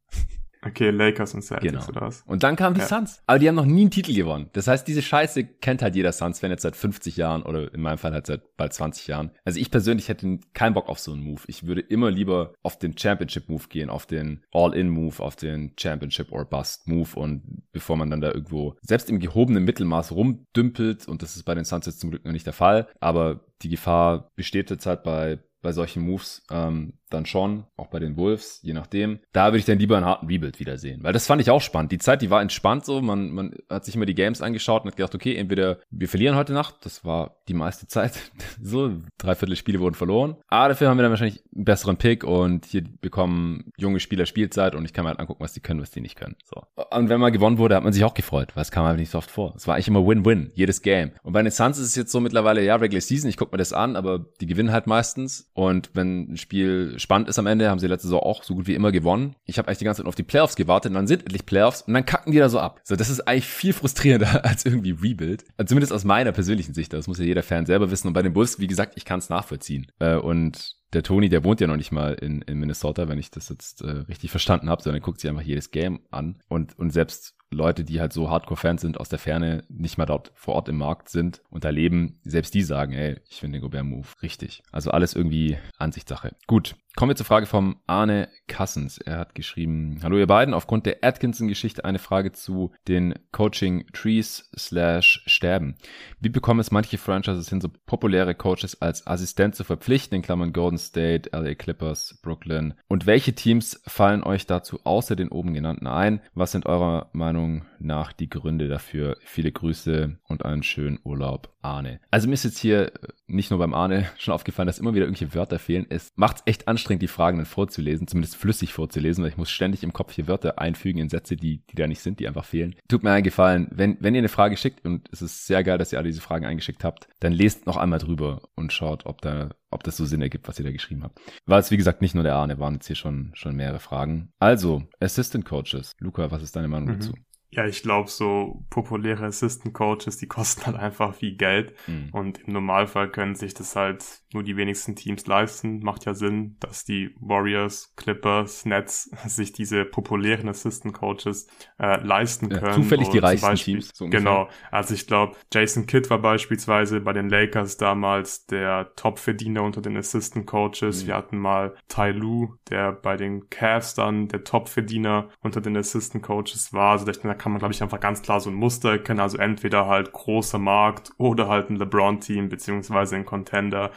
[0.66, 1.88] Okay, Lakers und Celtics genau.
[1.88, 2.22] oder was?
[2.26, 2.86] Und dann kamen die ja.
[2.86, 3.22] Suns.
[3.26, 4.50] Aber die haben noch nie einen Titel gewonnen.
[4.52, 7.98] Das heißt, diese Scheiße kennt halt jeder Suns-Fan jetzt seit 50 Jahren oder in meinem
[7.98, 9.30] Fall halt seit bald 20 Jahren.
[9.44, 11.42] Also ich persönlich hätte keinen Bock auf so einen Move.
[11.46, 16.44] Ich würde immer lieber auf den Championship-Move gehen, auf den All-In-Move, auf den Championship or
[16.44, 21.44] Bust-Move und bevor man dann da irgendwo selbst im gehobenen Mittelmaß rumdümpelt und das ist
[21.44, 24.86] bei den Suns jetzt zum Glück noch nicht der Fall, aber die Gefahr besteht jetzt
[24.86, 29.20] halt bei bei solchen Moves ähm, dann schon, auch bei den Wolves, je nachdem.
[29.32, 31.92] Da würde ich dann lieber einen harten Rebuild wiedersehen, weil das fand ich auch spannend.
[31.92, 34.90] Die Zeit, die war entspannt so, man, man hat sich immer die Games angeschaut und
[34.90, 38.18] hat gedacht, okay, entweder wir verlieren heute Nacht, das war die meiste Zeit,
[38.62, 42.66] so dreiviertel Spiele wurden verloren, aber dafür haben wir dann wahrscheinlich einen besseren Pick und
[42.66, 45.90] hier bekommen junge Spieler Spielzeit und ich kann mir halt angucken, was die können, was
[45.90, 46.36] die nicht können.
[46.44, 46.62] So.
[46.90, 49.10] Und wenn mal gewonnen wurde, hat man sich auch gefreut, weil es kam halt nicht
[49.10, 49.54] so oft vor.
[49.56, 51.12] Es war eigentlich immer Win-Win, jedes Game.
[51.22, 53.58] Und bei den Suns ist es jetzt so mittlerweile, ja, Regular Season, ich gucke mir
[53.58, 57.70] das an, aber die gewinnen halt meistens und wenn ein Spiel spannend ist am Ende,
[57.70, 59.36] haben sie letzte Saison auch so gut wie immer gewonnen.
[59.44, 61.82] Ich habe eigentlich die ganze Zeit auf die Playoffs gewartet und dann sind endlich Playoffs
[61.82, 62.80] und dann kacken die da so ab.
[62.84, 65.44] So, das ist eigentlich viel frustrierender als irgendwie Rebuild.
[65.56, 66.92] Also zumindest aus meiner persönlichen Sicht.
[66.92, 68.08] Das muss ja jeder Fan selber wissen.
[68.08, 69.86] Und bei den Bulls, wie gesagt, ich kann es nachvollziehen.
[69.98, 73.30] Äh, und der Tony, der wohnt ja noch nicht mal in, in Minnesota, wenn ich
[73.30, 76.40] das jetzt äh, richtig verstanden habe, sondern guckt sich einfach jedes Game an.
[76.48, 80.32] Und, und selbst Leute, die halt so Hardcore-Fans sind, aus der Ferne nicht mal dort
[80.34, 83.62] vor Ort im Markt sind und da leben, selbst die sagen, ey, ich finde den
[83.62, 84.62] Gobert-Move richtig.
[84.72, 86.34] Also alles irgendwie Ansichtssache.
[86.46, 88.96] Gut, Kommen wir zur Frage vom Arne Kassens.
[88.96, 95.22] Er hat geschrieben, hallo ihr beiden, aufgrund der Atkinson-Geschichte eine Frage zu den Coaching-Trees slash
[95.26, 95.76] Sterben.
[96.20, 100.54] Wie bekommen es manche Franchises hin, so populäre Coaches als Assistent zu verpflichten, in Klammern
[100.54, 102.74] Golden State, LA Clippers, Brooklyn?
[102.88, 106.20] Und welche Teams fallen euch dazu außer den oben genannten ein?
[106.34, 109.16] Was sind eurer Meinung nach die Gründe dafür?
[109.20, 112.00] Viele Grüße und einen schönen Urlaub, Arne.
[112.10, 112.92] Also mir ist jetzt hier
[113.26, 115.86] nicht nur beim Arne schon aufgefallen, dass immer wieder irgendwelche Wörter fehlen.
[115.88, 119.50] Es macht echt anstrengend anstrengend, die Fragen dann vorzulesen, zumindest flüssig vorzulesen, weil ich muss
[119.50, 122.44] ständig im Kopf hier Wörter einfügen in Sätze, die, die da nicht sind, die einfach
[122.44, 122.76] fehlen.
[122.88, 125.78] Tut mir einen Gefallen, wenn, wenn ihr eine Frage schickt, und es ist sehr geil,
[125.78, 129.20] dass ihr alle diese Fragen eingeschickt habt, dann lest noch einmal drüber und schaut, ob
[129.22, 131.18] da, ob das so Sinn ergibt, was ihr da geschrieben habt.
[131.46, 134.32] War es, wie gesagt, nicht nur der Arne, waren jetzt hier schon, schon mehrere Fragen.
[134.38, 135.92] Also, Assistant Coaches.
[135.98, 137.00] Luca, was ist deine Meinung mhm.
[137.00, 137.14] dazu?
[137.56, 141.74] Ja, ich glaube, so populäre Assistant Coaches, die kosten halt einfach viel Geld.
[141.86, 142.10] Mhm.
[142.12, 145.80] Und im Normalfall können sich das halt nur die wenigsten Teams leisten.
[145.80, 151.46] Macht ja Sinn, dass die Warriors, Clippers, Nets sich diese populären Assistant Coaches
[151.78, 152.66] äh, leisten können.
[152.66, 153.90] Ja, zufällig die reichsten Beispiel, Teams.
[153.94, 154.50] So genau.
[154.70, 159.96] Also ich glaube, Jason Kidd war beispielsweise bei den Lakers damals der Top-Verdiener unter den
[159.96, 161.02] Assistant Coaches.
[161.02, 161.06] Mhm.
[161.06, 166.22] Wir hatten mal Ty Lue, der bei den Cavs dann der Top-Verdiener unter den Assistant
[166.22, 166.92] Coaches war.
[166.92, 169.20] Also da kann man, glaube ich, einfach ganz klar so ein Muster erkennen.
[169.20, 173.90] Also entweder halt großer Markt oder halt ein LeBron-Team beziehungsweise ein Contender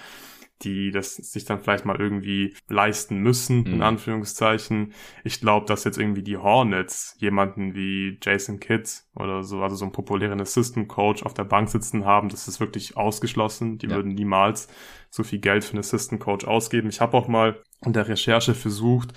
[0.64, 3.82] die das sich dann vielleicht mal irgendwie leisten müssen, in mhm.
[3.82, 4.94] Anführungszeichen.
[5.24, 9.86] Ich glaube, dass jetzt irgendwie die Hornets jemanden wie Jason Kidd oder so, also so
[9.86, 13.78] einen populären Assistant Coach auf der Bank sitzen haben, das ist wirklich ausgeschlossen.
[13.78, 13.96] Die ja.
[13.96, 14.68] würden niemals
[15.10, 16.90] so viel Geld für einen Assistant Coach ausgeben.
[16.90, 19.14] Ich habe auch mal in der Recherche versucht,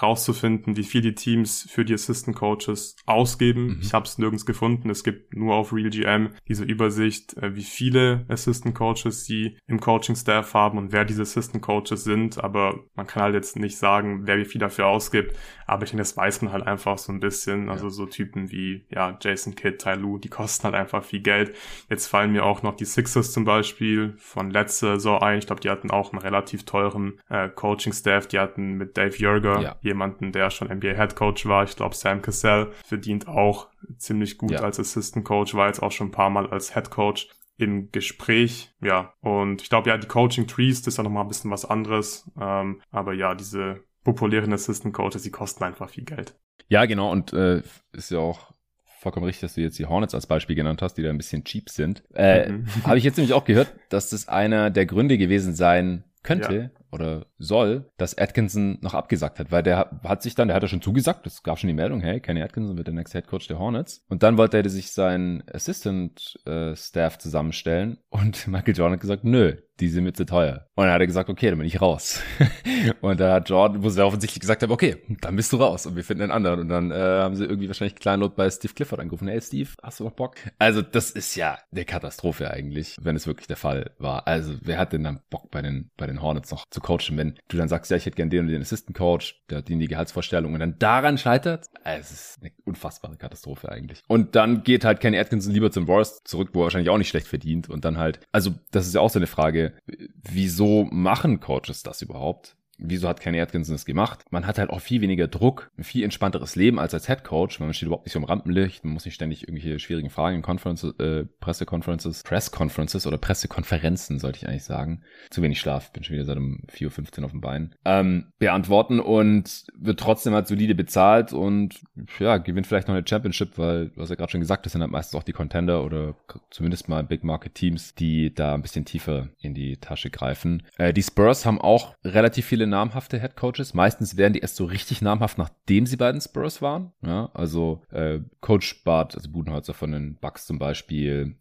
[0.00, 3.66] rauszufinden, wie viel die Teams für die Assistant Coaches ausgeben.
[3.66, 3.78] Mhm.
[3.80, 4.90] Ich habe es nirgends gefunden.
[4.90, 10.16] Es gibt nur auf RealGM diese Übersicht, äh, wie viele Assistant Coaches sie im Coaching
[10.16, 12.42] Staff haben und wer diese Assistant Coaches sind.
[12.42, 15.36] Aber man kann halt jetzt nicht sagen, wer wie viel dafür ausgibt.
[15.66, 17.70] Aber ich denke, das weiß man halt einfach so ein bisschen.
[17.70, 17.90] Also ja.
[17.90, 21.54] so Typen wie ja Jason Kidd, Ty Lue, die kosten halt einfach viel Geld.
[21.88, 25.38] Jetzt fallen mir auch noch die Sixers zum Beispiel von letzter Saison ein.
[25.38, 28.26] Ich glaube, die hatten auch einen relativ teuren äh, Coaching Staff.
[28.26, 31.64] Die hatten mit Dave Jurger ja jemanden, der schon NBA Head Coach war.
[31.64, 34.60] Ich glaube, Sam Cassell verdient auch ziemlich gut ja.
[34.60, 38.74] als Assistant Coach, war jetzt auch schon ein paar Mal als Head Coach im Gespräch,
[38.82, 39.14] ja.
[39.20, 42.30] Und ich glaube, ja, die Coaching Trees, das ist ja nochmal ein bisschen was anderes.
[42.38, 46.38] Ähm, aber ja, diese populären Assistant Coaches, die kosten einfach viel Geld.
[46.68, 47.10] Ja, genau.
[47.10, 48.52] Und äh, ist ja auch
[49.00, 51.44] vollkommen richtig, dass du jetzt die Hornets als Beispiel genannt hast, die da ein bisschen
[51.44, 52.02] cheap sind.
[52.14, 52.66] Äh, mhm.
[52.84, 56.80] Habe ich jetzt nämlich auch gehört, dass das einer der Gründe gewesen sein könnte, ja
[56.92, 60.68] oder soll, dass Atkinson noch abgesagt hat, weil der hat sich dann, der hat ja
[60.68, 63.48] schon zugesagt, es gab schon die Meldung, hey, Kenny Atkinson wird der nächste Head Coach
[63.48, 64.04] der Hornets.
[64.08, 69.56] Und dann wollte er sich seinen Assistant äh, zusammenstellen und Michael Jordan hat gesagt, nö,
[69.80, 70.66] die sind mir zu teuer.
[70.74, 72.22] Und dann hat er gesagt, okay, dann bin ich raus.
[73.00, 75.96] und da hat Jordan, wo sie offensichtlich gesagt haben, okay, dann bist du raus und
[75.96, 76.60] wir finden einen anderen.
[76.60, 79.28] Und dann äh, haben sie irgendwie wahrscheinlich kleinlaut bei Steve Clifford angerufen.
[79.28, 80.36] Hey Steve, hast du noch Bock?
[80.58, 84.26] Also das ist ja eine Katastrophe eigentlich, wenn es wirklich der Fall war.
[84.26, 87.34] Also wer hat denn dann Bock bei den, bei den Hornets noch zu coachen, wenn
[87.48, 89.76] du dann sagst, ja, ich hätte gern den und den Assistant Coach, der hat die,
[89.76, 91.66] die Gehaltsvorstellung und dann daran scheitert?
[91.84, 94.02] Es ist eine unfassbare Katastrophe eigentlich.
[94.06, 97.08] Und dann geht halt Kenny Atkinson lieber zum Warriors zurück, wo er wahrscheinlich auch nicht
[97.08, 99.74] schlecht verdient und dann halt, also das ist ja auch so eine Frage,
[100.22, 102.56] wieso machen Coaches das überhaupt?
[102.78, 104.24] Wieso hat Kenny Atkinson das gemacht?
[104.30, 107.58] Man hat halt auch viel weniger Druck, ein viel entspannteres Leben als als Head Coach.
[107.60, 110.42] Man steht überhaupt nicht so im Rampenlicht, man muss nicht ständig irgendwelche schwierigen Fragen in
[110.42, 115.02] Conferences, äh, Presseconferences, Pressconferences oder Pressekonferenzen, sollte ich eigentlich sagen.
[115.30, 117.74] Zu wenig Schlaf, bin schon wieder seit um 4.15 Uhr auf dem Bein.
[117.84, 121.80] Ähm, beantworten und wird trotzdem halt solide bezahlt und
[122.18, 124.82] ja, gewinnt vielleicht noch eine Championship, weil du hast ja gerade schon gesagt, das sind
[124.82, 126.14] halt meistens auch die Contender oder
[126.50, 130.62] zumindest mal Big Market Teams, die da ein bisschen tiefer in die Tasche greifen.
[130.78, 133.74] Äh, die Spurs haben auch relativ viele viele namhafte Head Coaches.
[133.74, 136.92] Meistens werden die erst so richtig namhaft, nachdem sie bei den Spurs waren.
[137.02, 141.36] Ja, also äh, Coach Bart, also Budenholzer von den Bucks zum Beispiel,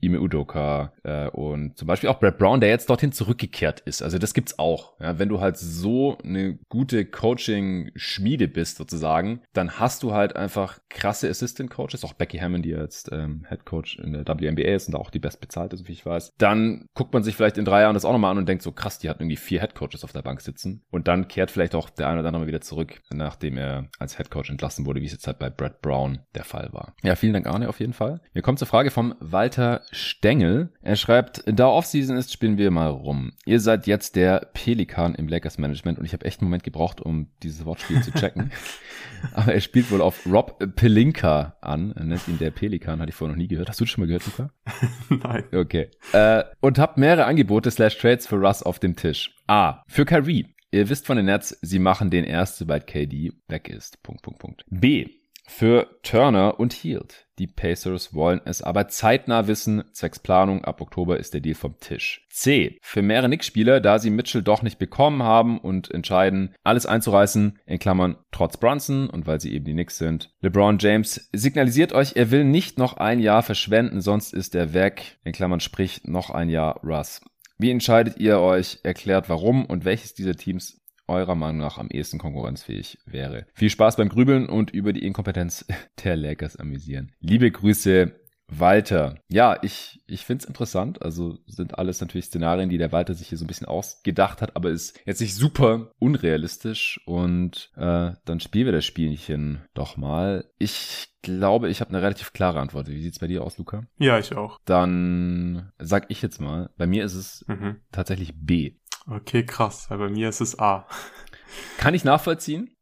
[0.00, 4.02] Ime Udoka äh, und zum Beispiel auch Brad Brown, der jetzt dorthin zurückgekehrt ist.
[4.02, 4.98] Also das gibt's auch.
[5.00, 10.78] Ja, wenn du halt so eine gute Coaching-Schmiede bist sozusagen, dann hast du halt einfach
[10.88, 14.94] krasse Assistant-Coaches, auch Becky Hammond, die jetzt ähm, Head Coach in der WNBA ist und
[14.94, 16.32] auch die bestbezahlte, so wie ich weiß.
[16.38, 18.72] Dann guckt man sich vielleicht in drei Jahren das auch nochmal an und denkt so,
[18.72, 20.84] krass, die hat irgendwie vier Head Coaches auf der Bank sitzen.
[20.90, 24.30] Und dann kehrt vielleicht auch der eine oder andere wieder zurück, nachdem er als Head
[24.30, 26.94] Coach entlassen wurde, wie es jetzt halt bei Brad Brown der Fall war.
[27.02, 28.20] Ja, vielen Dank, Arne, auf jeden Fall.
[28.32, 30.70] Wir kommen zur Frage vom Walter Stengel.
[30.82, 33.32] Er schreibt, da Offseason ist, spielen wir mal rum.
[33.44, 37.00] Ihr seid jetzt der Pelikan im Lakers Management und ich habe echt einen Moment gebraucht,
[37.00, 38.52] um dieses Wortspiel zu checken.
[39.32, 41.92] Aber er spielt wohl auf Rob Pelinka an.
[41.92, 43.68] Er nennt ihn der Pelikan, hatte ich vorher noch nie gehört.
[43.68, 44.50] Hast du das schon mal gehört, Luca?
[45.08, 45.44] Nein.
[45.52, 45.90] Okay.
[46.12, 49.34] Äh, und habt mehrere Angebote slash Trades für Russ auf dem Tisch.
[49.46, 49.82] A.
[49.88, 50.46] Für Kyrie.
[50.72, 54.02] Ihr wisst von den Nets, sie machen den erst, sobald KD weg ist.
[54.02, 54.64] Punkt, Punkt, Punkt.
[54.68, 55.06] B
[55.46, 57.26] für Turner und Hield.
[57.38, 59.84] Die Pacers wollen es aber zeitnah wissen.
[59.92, 62.26] Zwecks Planung ab Oktober ist der Deal vom Tisch.
[62.30, 62.78] C.
[62.80, 67.78] Für mehrere Knicks-Spieler, da sie Mitchell doch nicht bekommen haben und entscheiden, alles einzureißen, in
[67.78, 70.30] Klammern trotz Brunson und weil sie eben die Knicks sind.
[70.40, 75.18] LeBron James signalisiert euch, er will nicht noch ein Jahr verschwenden, sonst ist er weg.
[75.24, 77.20] In Klammern sprich noch ein Jahr Russ.
[77.58, 78.80] Wie entscheidet ihr euch?
[78.82, 83.46] Erklärt warum und welches dieser Teams eurer Meinung nach am ehesten konkurrenzfähig wäre.
[83.54, 85.66] Viel Spaß beim Grübeln und über die Inkompetenz
[86.04, 87.12] der Lakers amüsieren.
[87.20, 88.12] Liebe Grüße,
[88.48, 89.16] Walter.
[89.28, 91.02] Ja, ich, ich find's interessant.
[91.02, 94.54] Also sind alles natürlich Szenarien, die der Walter sich hier so ein bisschen ausgedacht hat,
[94.54, 97.00] aber ist jetzt nicht super unrealistisch.
[97.06, 100.48] Und äh, dann spielen wir das Spielchen doch mal.
[100.58, 102.88] Ich glaube, ich habe eine relativ klare Antwort.
[102.88, 103.82] Wie sieht's bei dir aus, Luca?
[103.98, 104.60] Ja, ich auch.
[104.64, 107.76] Dann sag ich jetzt mal, bei mir ist es mhm.
[107.90, 108.74] tatsächlich B.
[109.08, 109.86] Okay, krass.
[109.90, 110.86] Aber bei mir ist es A.
[111.78, 112.76] Kann ich nachvollziehen.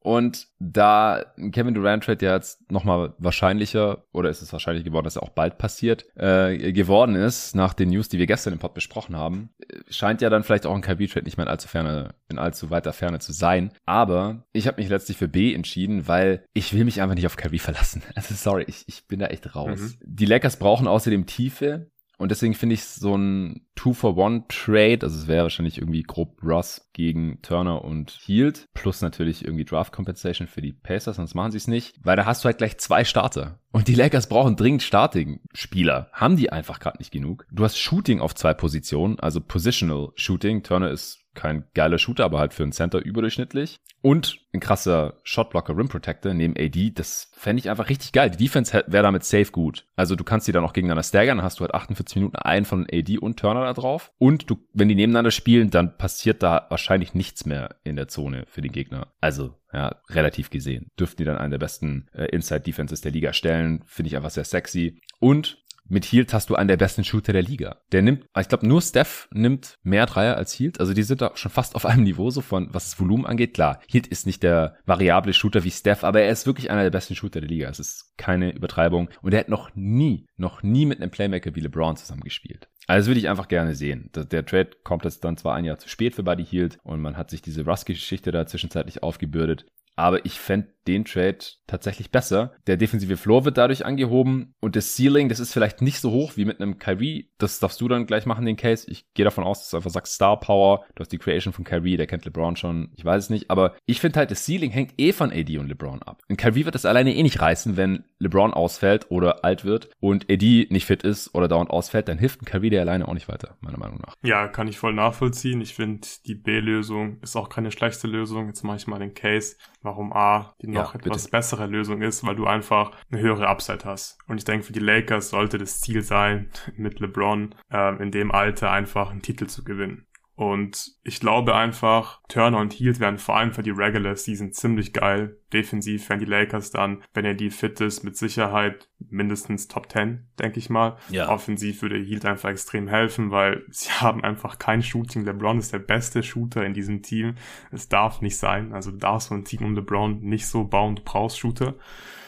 [0.00, 5.16] Und da Kevin Durant Trade ja jetzt nochmal wahrscheinlicher, oder ist es wahrscheinlich geworden, dass
[5.16, 8.74] er auch bald passiert, äh, geworden ist, nach den News, die wir gestern im Pod
[8.74, 9.50] besprochen haben,
[9.90, 12.70] scheint ja dann vielleicht auch ein Kyrie Trade nicht mehr in allzu ferne, in allzu
[12.70, 13.72] weiter Ferne zu sein.
[13.86, 17.36] Aber ich habe mich letztlich für B entschieden, weil ich will mich einfach nicht auf
[17.36, 18.02] Kyrie verlassen.
[18.14, 19.78] Also sorry, ich, ich bin da echt raus.
[19.78, 19.94] Mhm.
[20.02, 21.90] Die Lakers brauchen außerdem Tiefe.
[22.18, 27.40] Und deswegen finde ich so ein Two-for-One-Trade, also es wäre wahrscheinlich irgendwie grob Russ gegen
[27.42, 31.68] Turner und Hield, plus natürlich irgendwie Draft Compensation für die Pacers, sonst machen sie es
[31.68, 33.60] nicht, weil da hast du halt gleich zwei Starter.
[33.70, 36.08] Und die Lakers brauchen dringend Starting-Spieler.
[36.12, 37.46] Haben die einfach gerade nicht genug.
[37.52, 40.64] Du hast Shooting auf zwei Positionen, also Positional Shooting.
[40.64, 43.76] Turner ist kein geiler Shooter, aber halt für einen Center überdurchschnittlich.
[44.00, 48.30] Und ein krasser Shotblocker Rim Protector neben AD, das fände ich einfach richtig geil.
[48.30, 49.86] Die Defense wäre damit safe gut.
[49.96, 52.64] Also du kannst die dann auch gegeneinander staggern, dann hast du halt 48 Minuten einen
[52.64, 54.12] von AD und Turner da drauf.
[54.18, 58.44] Und du, wenn die nebeneinander spielen, dann passiert da wahrscheinlich nichts mehr in der Zone
[58.48, 59.08] für den Gegner.
[59.20, 60.90] Also ja, relativ gesehen.
[60.98, 63.82] Dürften die dann einen der besten äh, Inside Defenses der Liga stellen.
[63.86, 65.00] Finde ich einfach sehr sexy.
[65.20, 67.78] Und mit Hield hast du einen der besten Shooter der Liga.
[67.92, 70.80] Der nimmt, ich glaube, nur Steph nimmt mehr Dreier als Hield.
[70.80, 73.54] Also die sind da schon fast auf einem Niveau, so von was das Volumen angeht.
[73.54, 76.90] Klar, Hield ist nicht der variable Shooter wie Steph, aber er ist wirklich einer der
[76.90, 77.68] besten Shooter der Liga.
[77.68, 79.08] Es ist keine Übertreibung.
[79.22, 82.68] Und er hat noch nie, noch nie mit einem Playmaker wie LeBron zusammengespielt.
[82.86, 84.10] Also würde ich einfach gerne sehen.
[84.14, 87.16] Der Trade kommt jetzt dann zwar ein Jahr zu spät für Buddy Hield und man
[87.16, 89.66] hat sich diese Russ-Geschichte da zwischenzeitlich aufgebürdet.
[89.94, 92.52] Aber ich fände den Trade tatsächlich besser.
[92.66, 96.32] Der defensive Floor wird dadurch angehoben und das Ceiling, das ist vielleicht nicht so hoch
[96.36, 97.30] wie mit einem Kyrie.
[97.38, 98.90] Das darfst du dann gleich machen, den Case.
[98.90, 100.84] Ich gehe davon aus, dass du einfach sagst Star Power.
[100.94, 102.90] Du hast die Creation von Kyrie, der kennt LeBron schon.
[102.96, 105.68] Ich weiß es nicht, aber ich finde halt, das Ceiling hängt eh von AD und
[105.68, 106.22] LeBron ab.
[106.28, 110.30] Und Kyrie wird das alleine eh nicht reißen, wenn LeBron ausfällt oder alt wird und
[110.30, 113.28] AD nicht fit ist oder dauernd ausfällt, dann hilft ein Kyrie der alleine auch nicht
[113.28, 114.14] weiter, meiner Meinung nach.
[114.22, 115.60] Ja, kann ich voll nachvollziehen.
[115.60, 118.46] Ich finde, die B-Lösung ist auch keine schlechte Lösung.
[118.46, 122.24] Jetzt mache ich mal den Case, warum A die noch ja, etwas bessere Lösung ist,
[122.24, 124.18] weil du einfach eine höhere Upside hast.
[124.26, 128.32] Und ich denke, für die Lakers sollte das Ziel sein, mit LeBron äh, in dem
[128.32, 130.07] Alter einfach einen Titel zu gewinnen.
[130.38, 134.92] Und ich glaube einfach, Turner und Heald werden vor allem für die Regular Season ziemlich
[134.92, 135.36] geil.
[135.52, 140.28] Defensiv werden die Lakers dann, wenn er die fit ist, mit Sicherheit mindestens Top 10,
[140.38, 140.96] denke ich mal.
[141.08, 141.28] Ja.
[141.28, 145.24] Offensiv würde Heald einfach extrem helfen, weil sie haben einfach kein Shooting.
[145.24, 147.34] LeBron ist der beste Shooter in diesem Team.
[147.72, 148.72] Es darf nicht sein.
[148.72, 150.94] Also du darfst so ein Team um LeBron nicht so bauen.
[150.94, 151.74] Du brauchst Shooter.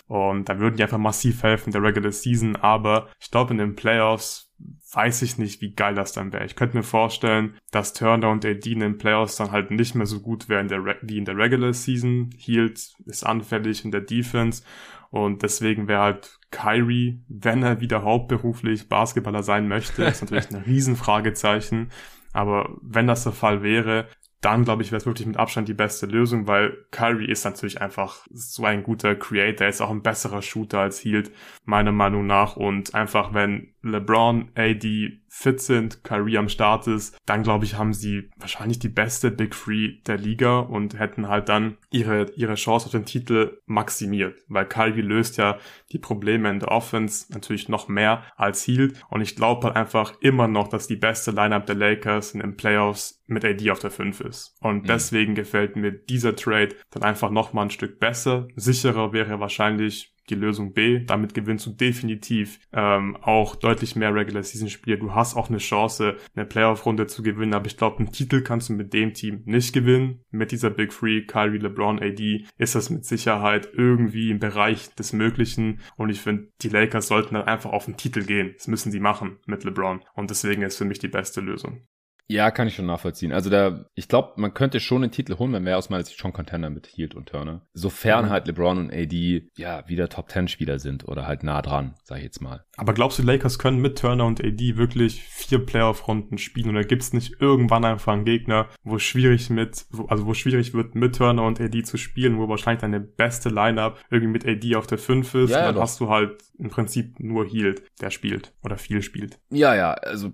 [0.09, 2.57] Und da würden die einfach massiv helfen in der Regular Season.
[2.57, 4.50] Aber ich glaube, in den Playoffs
[4.93, 6.45] weiß ich nicht, wie geil das dann wäre.
[6.45, 10.07] Ich könnte mir vorstellen, dass Turner und AD in den Playoffs dann halt nicht mehr
[10.07, 10.71] so gut wären
[11.03, 12.31] wie in der Regular Season.
[12.37, 14.63] Hield ist anfällig in der Defense
[15.11, 20.63] und deswegen wäre halt Kyrie, wenn er wieder hauptberuflich Basketballer sein möchte, ist natürlich ein
[20.63, 21.91] Riesenfragezeichen.
[22.33, 24.07] Aber wenn das der Fall wäre,
[24.41, 27.81] dann glaube ich, wäre es wirklich mit Abstand die beste Lösung, weil Kyrie ist natürlich
[27.83, 31.31] einfach so ein guter Creator, ist auch ein besserer Shooter als Hield,
[31.65, 32.57] meiner Meinung nach.
[32.57, 37.95] Und einfach, wenn LeBron, AD fit sind, Kyrie am Start ist, dann glaube ich, haben
[37.95, 42.87] sie wahrscheinlich die beste Big Three der Liga und hätten halt dann ihre, ihre Chance
[42.87, 45.59] auf den Titel maximiert, weil Kyrie löst ja
[45.93, 50.15] die Probleme in der Offense natürlich noch mehr als Hield und ich glaube halt einfach
[50.21, 53.93] immer noch, dass die beste Lineup der Lakers in den Playoffs mit AD auf der
[53.93, 54.57] 5 ist.
[54.61, 54.87] Und mhm.
[54.89, 58.49] deswegen gefällt mir dieser Trade dann einfach noch mal ein Stück besser.
[58.57, 61.05] Sicherer wäre wahrscheinlich die Lösung B.
[61.05, 64.99] Damit gewinnst du definitiv ähm, auch deutlich mehr Regular Season Spiele.
[64.99, 68.69] Du hast auch eine Chance, eine Playoff-Runde zu gewinnen, aber ich glaube, einen Titel kannst
[68.69, 70.21] du mit dem Team nicht gewinnen.
[70.31, 75.13] Mit dieser Big Three, Kyrie, LeBron, AD, ist das mit Sicherheit irgendwie im Bereich des
[75.13, 75.81] Möglichen.
[75.97, 78.55] Und ich finde, die Lakers sollten dann einfach auf den Titel gehen.
[78.57, 80.01] Das müssen sie machen mit LeBron.
[80.15, 81.87] Und deswegen ist für mich die beste Lösung.
[82.31, 83.33] Ja, kann ich schon nachvollziehen.
[83.33, 86.21] Also da, ich glaube, man könnte schon den Titel holen, wenn wir aus meiner Sicht
[86.21, 87.67] schon Contender mit Hield und Turner.
[87.73, 88.31] Sofern mhm.
[88.31, 92.19] halt LeBron und AD ja wieder Top Ten Spieler sind oder halt nah dran, sag
[92.19, 92.65] ich jetzt mal.
[92.77, 97.13] Aber glaubst du, Lakers können mit Turner und AD wirklich vier Playoff-Runden spielen oder gibt's
[97.13, 101.61] nicht irgendwann einfach einen Gegner, wo schwierig mit, also wo schwierig wird mit Turner und
[101.61, 105.51] AD zu spielen, wo wahrscheinlich deine beste Lineup irgendwie mit AD auf der 5 ist,
[105.51, 105.83] ja, ja, dann doch.
[105.83, 109.41] hast du halt im Prinzip nur Hield, der spielt oder viel spielt.
[109.51, 110.31] Ja, ja, also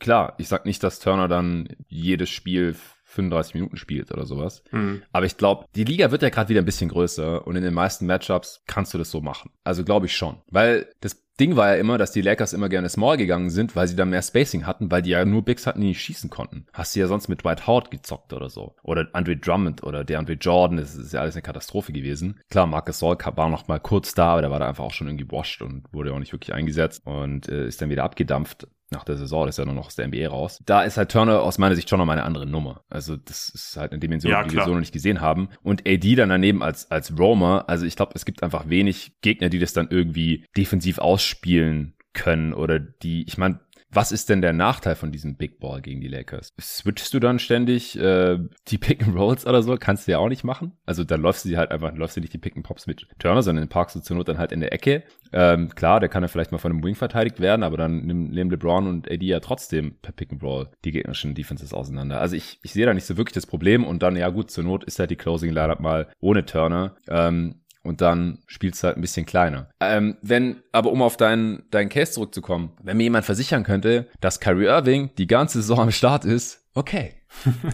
[0.00, 4.62] klar, ich sag nicht, dass Turner dann jedes Spiel 35 Minuten spielt oder sowas.
[4.70, 5.02] Mhm.
[5.12, 7.74] Aber ich glaube, die Liga wird ja gerade wieder ein bisschen größer und in den
[7.74, 9.50] meisten Matchups kannst du das so machen.
[9.64, 10.40] Also glaube ich schon.
[10.48, 13.88] Weil das Ding war ja immer, dass die Lakers immer gerne small gegangen sind, weil
[13.88, 16.66] sie da mehr Spacing hatten, weil die ja nur Bigs hatten, die nicht schießen konnten.
[16.72, 18.74] Hast du ja sonst mit Dwight Howard gezockt oder so.
[18.82, 22.40] Oder Andre Drummond oder der Andre Jordan, das ist ja alles eine Katastrophe gewesen.
[22.50, 25.08] Klar, Marcus Saul war noch mal kurz da, aber der war da einfach auch schon
[25.08, 29.04] irgendwie washed und wurde auch nicht wirklich eingesetzt und äh, ist dann wieder abgedampft nach
[29.04, 30.60] der Saison, das ist ja nur noch aus der NBA raus.
[30.66, 32.82] Da ist halt Turner aus meiner Sicht schon noch mal eine andere Nummer.
[32.88, 35.48] Also das ist halt eine Dimension, ja, die wir so noch nicht gesehen haben.
[35.62, 39.48] Und AD dann daneben als, als Roamer, also ich glaube, es gibt einfach wenig Gegner,
[39.48, 40.98] die das dann irgendwie defensiv
[41.30, 43.60] ausspielen können oder die, ich meine,
[43.92, 46.52] was ist denn der Nachteil von diesem Big Ball gegen die Lakers?
[46.60, 48.38] Switchst du dann ständig äh,
[48.68, 49.76] die Pick and Rolls oder so?
[49.76, 50.78] Kannst du ja auch nicht machen.
[50.86, 53.08] Also dann läufst du sie halt einfach, läufst du nicht die Pick and Pops mit
[53.18, 55.02] Turner, sondern parkst du zur Not dann halt in der Ecke.
[55.32, 58.30] Ähm, klar, der kann ja vielleicht mal von einem Wing verteidigt werden, aber dann nehmen
[58.30, 62.20] LeBron und AD ja trotzdem per Pick and Roll die gegnerischen Defenses auseinander.
[62.20, 64.62] Also ich, ich sehe da nicht so wirklich das Problem und dann, ja gut, zur
[64.62, 66.94] Not ist halt die Closing Lineup mal ohne Turner.
[67.08, 69.68] Ähm, und dann spielst du halt ein bisschen kleiner.
[69.80, 74.40] Ähm, wenn, aber um auf deinen, deinen Case zurückzukommen, wenn mir jemand versichern könnte, dass
[74.40, 77.14] Kyrie Irving die ganze Saison am Start ist, okay.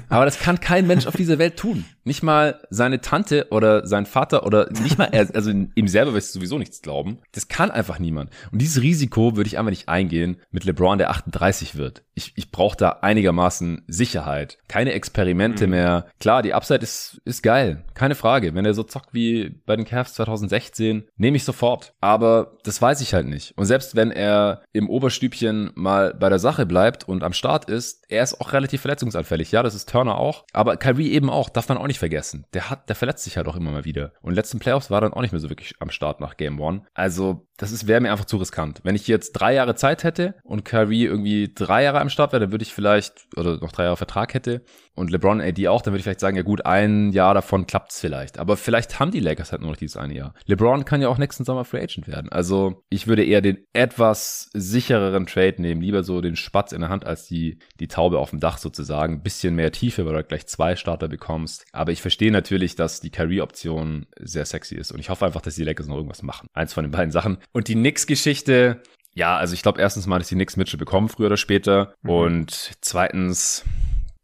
[0.08, 1.84] Aber das kann kein Mensch auf dieser Welt tun.
[2.04, 6.34] Nicht mal seine Tante oder sein Vater oder nicht mal er, also ihm selber wirst
[6.34, 7.18] du sowieso nichts glauben.
[7.32, 8.30] Das kann einfach niemand.
[8.52, 12.04] Und dieses Risiko würde ich einfach nicht eingehen mit LeBron, der 38 wird.
[12.14, 14.58] Ich, ich brauche da einigermaßen Sicherheit.
[14.68, 15.70] Keine Experimente mhm.
[15.70, 16.06] mehr.
[16.20, 17.84] Klar, die Upside ist, ist geil.
[17.94, 18.54] Keine Frage.
[18.54, 21.92] Wenn er so zockt wie bei den Cavs 2016, nehme ich sofort.
[22.00, 23.56] Aber das weiß ich halt nicht.
[23.56, 28.04] Und selbst wenn er im Oberstübchen mal bei der Sache bleibt und am Start ist,
[28.08, 29.50] er ist auch relativ verletzungsanfällig.
[29.50, 30.44] Ja, das ist Turner auch.
[30.52, 32.46] Aber Kyrie eben auch, darf man auch nicht vergessen.
[32.54, 34.12] Der hat, der verletzt sich halt auch immer mal wieder.
[34.22, 36.82] Und letzten Playoffs war dann auch nicht mehr so wirklich am Start nach Game One.
[36.94, 38.80] Also, das ist, wäre mir einfach zu riskant.
[38.84, 42.40] Wenn ich jetzt drei Jahre Zeit hätte und Kyrie irgendwie drei Jahre am Start wäre,
[42.40, 44.62] dann würde ich vielleicht, oder noch drei Jahre Vertrag hätte
[44.94, 48.00] und LeBron AD auch, dann würde ich vielleicht sagen, ja gut, ein Jahr davon klappt's
[48.00, 48.38] vielleicht.
[48.38, 50.34] Aber vielleicht haben die Lakers halt nur noch dieses eine Jahr.
[50.46, 52.30] LeBron kann ja auch nächsten Sommer Free Agent werden.
[52.30, 55.80] Also, ich würde eher den etwas sichereren Trade nehmen.
[55.80, 58.75] Lieber so den Spatz in der Hand als die, die Taube auf dem Dach sozusagen.
[58.84, 61.64] Ein bisschen mehr Tiefe, weil du halt gleich zwei Starter bekommst.
[61.72, 64.92] Aber ich verstehe natürlich, dass die Carry-Option sehr sexy ist.
[64.92, 66.48] Und ich hoffe einfach, dass die Lakers noch irgendwas machen.
[66.54, 67.38] Eins von den beiden Sachen.
[67.52, 68.82] Und die Knicks-Geschichte,
[69.14, 71.94] ja, also ich glaube erstens mal, dass die Knicks Mitchell bekommen, früher oder später.
[72.02, 72.10] Mhm.
[72.10, 73.64] Und zweitens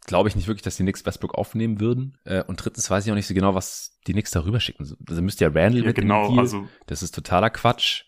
[0.06, 2.18] glaube ich nicht wirklich, dass die Knicks Westbrook aufnehmen würden.
[2.24, 4.82] Äh, und drittens weiß ich auch nicht so genau, was die Knicks darüber schicken.
[5.08, 8.04] Also müsste ja Randall ja, mit genau, also Das ist totaler Quatsch.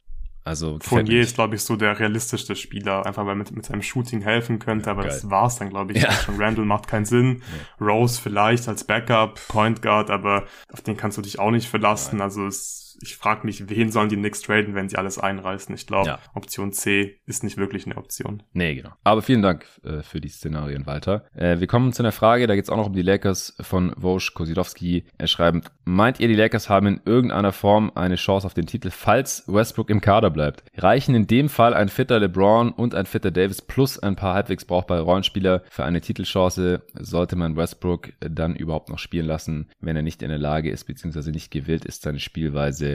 [0.46, 4.20] Also Fournier ist, glaube ich, so der realistischste Spieler, einfach weil mit, mit seinem Shooting
[4.20, 5.12] helfen könnte, aber Geil.
[5.12, 6.02] das war's dann, glaube ich.
[6.02, 6.12] Ja.
[6.12, 7.42] Schon Randall macht keinen Sinn.
[7.80, 7.86] Ja.
[7.86, 12.18] Rose vielleicht als Backup, Point Guard, aber auf den kannst du dich auch nicht verlassen.
[12.18, 12.24] Nein.
[12.24, 15.74] Also es ich frage mich, wen sollen die Knicks traden, wenn sie alles einreißen?
[15.74, 16.18] Ich glaube, ja.
[16.34, 18.42] Option C ist nicht wirklich eine Option.
[18.52, 18.90] Nee, genau.
[19.04, 21.24] Aber vielen Dank äh, für die Szenarien, Walter.
[21.34, 23.94] Äh, wir kommen zu einer Frage, da geht es auch noch um die Lakers von
[23.96, 25.04] Vosch Kosidowski.
[25.18, 28.90] Er schreibt, meint ihr, die Lakers haben in irgendeiner Form eine Chance auf den Titel,
[28.90, 30.64] falls Westbrook im Kader bleibt?
[30.76, 34.64] Reichen in dem Fall ein fitter LeBron und ein fitter Davis plus ein paar halbwegs
[34.64, 36.82] brauchbare Rollenspieler für eine Titelchance?
[36.94, 40.84] Sollte man Westbrook dann überhaupt noch spielen lassen, wenn er nicht in der Lage ist,
[40.84, 42.93] beziehungsweise nicht gewillt ist, seine Spielweise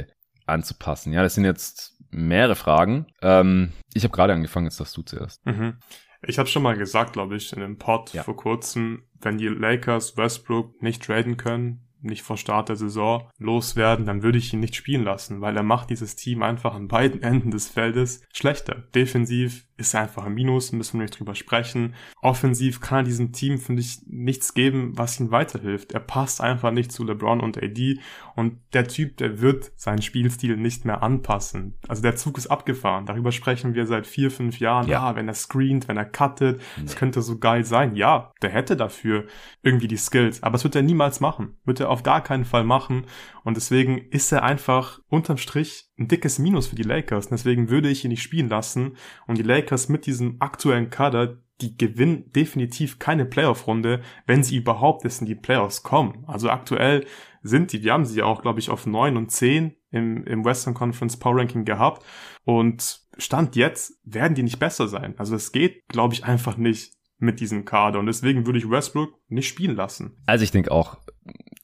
[0.49, 1.13] anzupassen?
[1.13, 3.07] Ja, das sind jetzt mehrere Fragen.
[3.21, 5.45] Ähm, ich habe gerade angefangen, jetzt darfst du zuerst.
[5.45, 5.77] Mhm.
[6.23, 8.23] Ich habe schon mal gesagt, glaube ich, in dem Pod ja.
[8.23, 14.05] vor kurzem, wenn die Lakers Westbrook nicht traden können, nicht vor Start der Saison loswerden,
[14.05, 17.21] dann würde ich ihn nicht spielen lassen, weil er macht dieses Team einfach an beiden
[17.29, 18.83] Enden des Feldes schlechter.
[18.95, 21.95] Defensiv ist er einfach ein Minus, müssen wir nicht drüber sprechen.
[22.21, 25.93] Offensiv kann er diesem Team, finde ich, nichts geben, was ihm weiterhilft.
[25.93, 27.99] Er passt einfach nicht zu LeBron und AD
[28.35, 31.75] und der Typ, der wird seinen Spielstil nicht mehr anpassen.
[31.87, 33.05] Also der Zug ist abgefahren.
[33.05, 34.87] Darüber sprechen wir seit vier, fünf Jahren.
[34.87, 37.95] Ja, ah, wenn er screent, wenn er cuttet, das könnte so geil sein.
[37.95, 39.25] Ja, der hätte dafür
[39.63, 41.57] irgendwie die Skills, aber das wird er niemals machen.
[41.63, 43.05] Wird er auf gar keinen Fall machen
[43.49, 47.25] und deswegen ist er einfach unterm Strich ein dickes Minus für die Lakers.
[47.25, 48.95] Und deswegen würde ich ihn nicht spielen lassen.
[49.25, 55.03] Und die Lakers mit diesem aktuellen Kader, die gewinnen definitiv keine Playoff-Runde, wenn sie überhaupt
[55.03, 56.23] erst in die Playoffs kommen.
[56.27, 57.05] Also aktuell
[57.41, 60.45] sind die, wir haben sie ja auch, glaube ich, auf neun und zehn im, im
[60.45, 62.05] Western Conference Power Ranking gehabt.
[62.45, 65.15] Und Stand jetzt werden die nicht besser sein.
[65.17, 67.99] Also es geht, glaube ich, einfach nicht mit diesem Kader.
[67.99, 70.17] Und deswegen würde ich Westbrook nicht spielen lassen.
[70.25, 70.97] Also ich denke auch,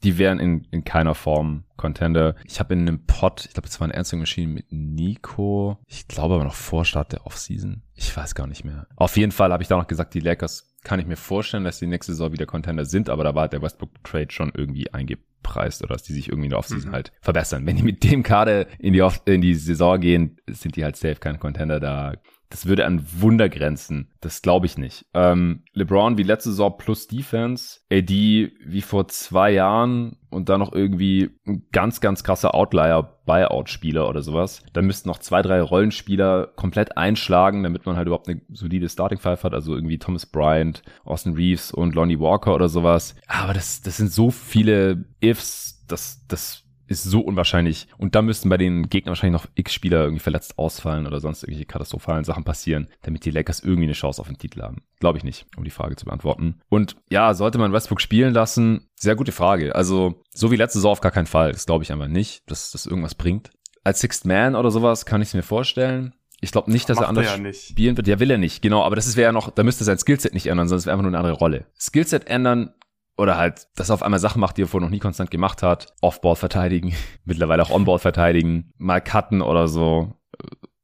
[0.04, 2.36] die wären in, in keiner Form Contender.
[2.46, 6.08] Ich habe in einem Pod, ich glaube, es war ein Answering Machine mit Nico, ich
[6.08, 7.82] glaube aber noch vor Start der Offseason.
[7.96, 8.88] Ich weiß gar nicht mehr.
[8.96, 11.80] Auf jeden Fall habe ich da noch gesagt, die Lakers kann ich mir vorstellen, dass
[11.80, 15.84] die nächste Saison wieder Contender sind, aber da war der Westbrook Trade schon irgendwie eingepreist
[15.84, 16.93] oder dass die sich irgendwie in der Offseason mhm.
[16.93, 17.66] halt verbessern.
[17.66, 20.96] Wenn die mit dem Kader in die, Off in die Saison gehen, sind die halt
[20.96, 21.80] safe kein Contender.
[21.80, 22.14] Da
[22.50, 24.12] das würde an Wunder grenzen.
[24.22, 25.06] Das glaube ich nicht.
[25.14, 27.80] Ähm, LeBron wie letzte Saison plus Defense.
[27.91, 34.22] AD wie vor zwei Jahren und dann noch irgendwie ein ganz, ganz krasser Outlier-Buyout-Spieler oder
[34.22, 34.64] sowas.
[34.74, 39.20] Da müssten noch zwei, drei Rollenspieler komplett einschlagen, damit man halt überhaupt eine solide Starting
[39.20, 39.54] Five hat.
[39.54, 43.16] Also irgendwie Thomas Bryant, Austin Reeves und Lonnie Walker oder sowas.
[43.28, 47.88] Aber das, das sind so viele Ifs, das, das ist so unwahrscheinlich.
[47.98, 51.44] Und da müssten bei den Gegnern wahrscheinlich noch x Spieler irgendwie verletzt ausfallen oder sonst
[51.44, 54.84] irgendwelche katastrophalen Sachen passieren, damit die Lakers irgendwie eine Chance auf den Titel haben.
[55.00, 56.60] Glaube ich nicht, um die Frage zu beantworten.
[56.70, 58.88] Und ja, sollte man Westbrook spielen lassen?
[58.96, 59.76] Sehr gute Frage.
[59.76, 61.52] Also, so wie letzte Saison auf gar keinen Fall.
[61.52, 63.52] Das glaube ich einfach nicht, dass das irgendwas bringt.
[63.84, 66.14] Als Sixth Man oder sowas kann ich es mir vorstellen.
[66.42, 68.08] Ich glaube nicht, dass Macht er anders er ja spielen wird.
[68.08, 68.84] Ja, will er nicht, genau.
[68.84, 71.10] Aber das wäre ja noch, da müsste sein Skillset nicht ändern, es wäre einfach nur
[71.10, 71.66] eine andere Rolle.
[71.80, 72.74] Skillset ändern
[73.18, 75.63] oder halt, dass er auf einmal Sachen macht, die er vorher noch nie konstant gemacht
[75.63, 75.93] hat.
[76.01, 76.93] Off-Ball verteidigen,
[77.26, 80.13] mittlerweile auch On-Ball verteidigen, mal cutten oder so,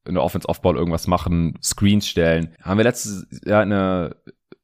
[0.05, 2.55] in der Offense-Off-Ball irgendwas machen, Screens stellen.
[2.61, 4.15] Haben wir letztes Jahr in der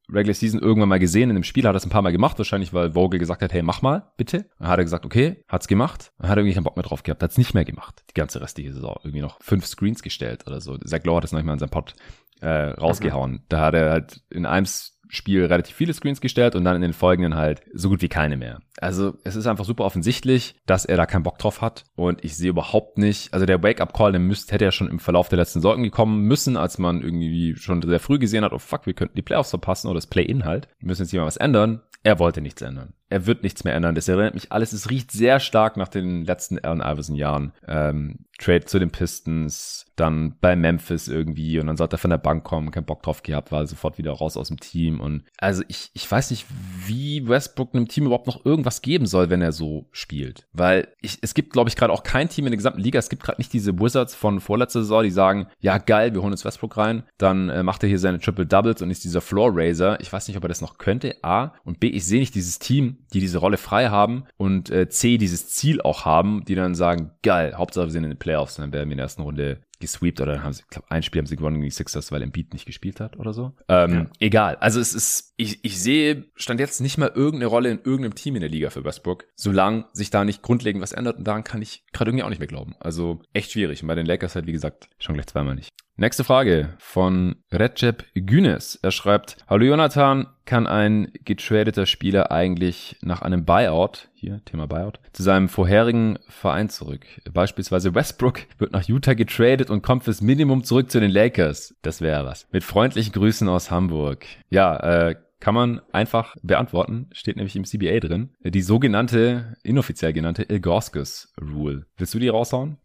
[0.09, 2.37] Regular Season irgendwann mal gesehen, in dem Spiel hat er es ein paar Mal gemacht,
[2.37, 4.49] wahrscheinlich weil Vogel gesagt hat, hey, mach mal, bitte.
[4.57, 6.13] Dann hat er gesagt, okay, hat's gemacht.
[6.17, 8.03] Dann hat er irgendwie keinen Bock mehr drauf gehabt, hat's nicht mehr gemacht.
[8.09, 8.95] Die ganze restliche Saison.
[9.03, 10.77] Irgendwie noch fünf Screens gestellt oder so.
[10.77, 11.93] Zach Lowe hat es noch nicht mal in seinem Pod
[12.39, 13.43] äh, rausgehauen.
[13.49, 14.65] Da hat er halt in einem
[15.09, 18.37] Spiel relativ viele Screens gestellt und dann in den folgenden halt so gut wie keine
[18.37, 18.59] mehr.
[18.79, 22.35] Also es ist einfach super offensichtlich, dass er da keinen Bock drauf hat und ich
[22.35, 25.61] sehe überhaupt nicht, also der Wake-up-Call, der müsste, hätte ja schon im Verlauf der letzten
[25.61, 29.15] Sorgen gekommen müssen, als man irgendwie schon sehr früh gesehen hat, oh fuck, wir könnten
[29.15, 30.67] die Playoffs verpassen oder das Play-In halt.
[30.79, 31.81] Wir müssen jetzt hier mal was ändern.
[32.03, 32.93] Er wollte nichts ändern.
[33.09, 33.95] Er wird nichts mehr ändern.
[33.95, 34.71] Das erinnert mich alles.
[34.71, 37.53] Es riecht sehr stark nach den letzten Allen Iverson Jahren.
[37.67, 42.17] Ähm, Trade zu den Pistons, dann bei Memphis irgendwie und dann sollte er von der
[42.19, 45.63] Bank kommen, keinen Bock drauf gehabt, war sofort wieder raus aus dem Team und also
[45.67, 46.45] ich, ich weiß nicht,
[46.85, 51.17] wie Westbrook einem Team überhaupt noch irgendwas geben soll, wenn er so spielt, weil ich,
[51.21, 53.41] es gibt, glaube ich, gerade auch kein Team in der gesamten Liga, es gibt gerade
[53.41, 57.03] nicht diese Wizards von vorletzter Saison, die sagen, ja geil, wir holen uns Westbrook rein,
[57.17, 59.99] dann äh, macht er hier seine Triple Doubles und ist dieser Floor Raiser.
[59.99, 62.59] Ich weiß nicht, ob er das noch könnte, A und B, ich sehe nicht dieses
[62.59, 66.75] Team, die diese Rolle frei haben und äh, C, dieses Ziel auch haben, die dann
[66.75, 69.21] sagen, geil, Hauptsache wir sind in den Playoffs und dann werden wir in der ersten
[69.21, 71.71] Runde gesweept oder dann haben sie, ich glaube, ein Spiel haben sie gewonnen gegen die
[71.71, 73.53] Sixers, weil Embiid nicht gespielt hat oder so.
[73.67, 74.05] Ähm, ja.
[74.19, 74.55] Egal.
[74.57, 78.35] Also es ist, ich, ich sehe, stand jetzt nicht mal irgendeine Rolle in irgendeinem Team
[78.35, 81.61] in der Liga für Westbrook, solange sich da nicht grundlegend was ändert und daran kann
[81.61, 82.75] ich gerade irgendwie auch nicht mehr glauben.
[82.79, 83.81] Also echt schwierig.
[83.81, 85.71] Und bei den Lakers halt, wie gesagt, schon gleich zweimal nicht.
[85.99, 88.75] Nächste Frage von Recep Günes.
[88.75, 94.99] Er schreibt, Hallo Jonathan, kann ein getradeter Spieler eigentlich nach einem Buyout, hier Thema Buyout,
[95.13, 97.03] zu seinem vorherigen Verein zurück?
[97.33, 101.75] Beispielsweise Westbrook wird nach Utah getradet und kommt fürs Minimum zurück zu den Lakers.
[101.81, 102.47] Das wäre was.
[102.51, 104.25] Mit freundlichen Grüßen aus Hamburg.
[104.49, 104.77] Ja,
[105.09, 108.31] äh, kann man einfach beantworten, steht nämlich im CBA drin.
[108.43, 111.85] Die sogenannte, inoffiziell genannte Ilgorskis Rule.
[111.97, 112.77] Willst du die raushauen?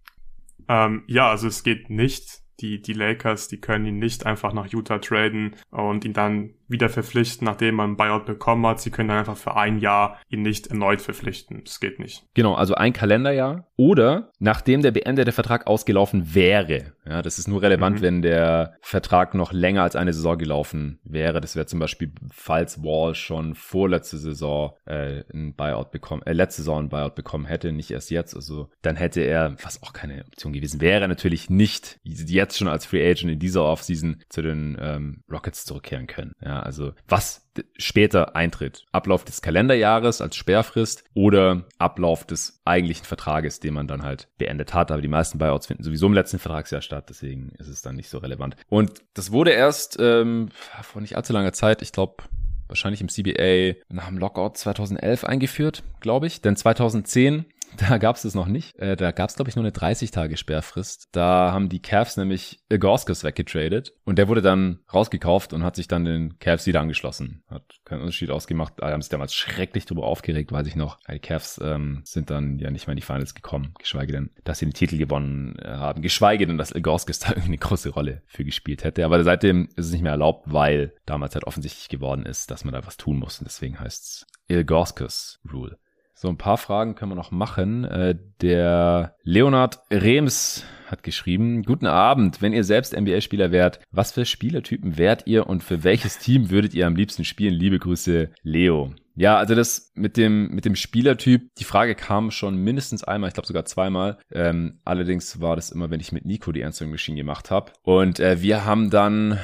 [0.69, 4.67] Ähm, ja, also es geht nicht die, die Lakers, die können ihn nicht einfach nach
[4.69, 8.81] Utah traden und ihn dann wieder verpflichten, nachdem man einen Buyout bekommen hat.
[8.81, 11.63] Sie können dann einfach für ein Jahr ihn nicht erneut verpflichten.
[11.65, 12.25] Das geht nicht.
[12.35, 16.93] Genau, also ein Kalenderjahr oder nachdem der beendete Vertrag ausgelaufen wäre.
[17.05, 18.03] Ja, das ist nur relevant, mhm.
[18.03, 21.41] wenn der Vertrag noch länger als eine Saison gelaufen wäre.
[21.41, 26.63] Das wäre zum Beispiel, falls Wall schon vorletzte Saison äh, ein Buyout bekommen, äh, letzte
[26.63, 28.35] Saison ein Buyout bekommen hätte, nicht erst jetzt.
[28.35, 32.87] Also dann hätte er, was auch keine Option gewesen wäre, natürlich nicht jetzt schon als
[32.87, 36.33] Free Agent in dieser Offseason zu den ähm, Rockets zurückkehren können.
[36.41, 37.47] Ja, also was
[37.77, 38.87] später eintritt.
[38.93, 44.73] Ablauf des Kalenderjahres als Sperrfrist oder Ablauf des eigentlichen Vertrages, den man dann halt beendet
[44.73, 44.91] hat.
[44.91, 48.09] Aber die meisten Buyouts finden sowieso im letzten Vertragsjahr statt, deswegen ist es dann nicht
[48.09, 48.57] so relevant.
[48.69, 50.49] Und das wurde erst ähm,
[50.83, 52.25] vor nicht allzu langer Zeit, ich glaube
[52.73, 56.41] wahrscheinlich im CBA nach dem Lockout 2011 eingeführt, glaube ich.
[56.41, 57.45] Denn 2010
[57.89, 58.77] da gab es das noch nicht.
[58.79, 61.09] Äh, da gab es, glaube ich, nur eine 30-Tage-Sperrfrist.
[61.13, 65.89] Da haben die Cavs nämlich Gorskis weggetradet und der wurde dann rausgekauft und hat sich
[65.89, 67.43] dann den Cavs wieder angeschlossen.
[67.49, 68.75] Hat keinen Unterschied ausgemacht.
[68.77, 70.99] Da haben sich damals schrecklich drüber aufgeregt, weiß ich noch.
[71.11, 74.59] Die Cavs ähm, sind dann ja nicht mehr in die Finals gekommen, geschweige denn, dass
[74.59, 78.23] sie den Titel gewonnen äh, haben, geschweige denn, dass Gorskis da irgendwie eine große Rolle
[78.27, 79.05] für gespielt hätte.
[79.05, 82.75] Aber seitdem ist es nicht mehr erlaubt, weil damals halt offensichtlich geworden ist, dass man
[82.75, 85.79] da was tun muss und deswegen heißt es Ilgorskis Rule.
[86.23, 87.83] So ein paar Fragen können wir noch machen.
[87.83, 94.25] Äh, der Leonard Rems hat geschrieben, guten Abend, wenn ihr selbst NBA-Spieler wärt, was für
[94.25, 97.55] Spielertypen wärt ihr und für welches Team würdet ihr am liebsten spielen?
[97.55, 98.95] Liebe Grüße, Leo.
[99.17, 103.35] Ja, also das mit dem mit dem Spielertyp, die Frage kam schon mindestens einmal, ich
[103.35, 104.19] glaube sogar zweimal.
[104.31, 107.73] Ähm, allerdings war das immer, wenn ich mit Nico die Answering Machine gemacht habe.
[107.83, 109.41] Und äh, wir haben dann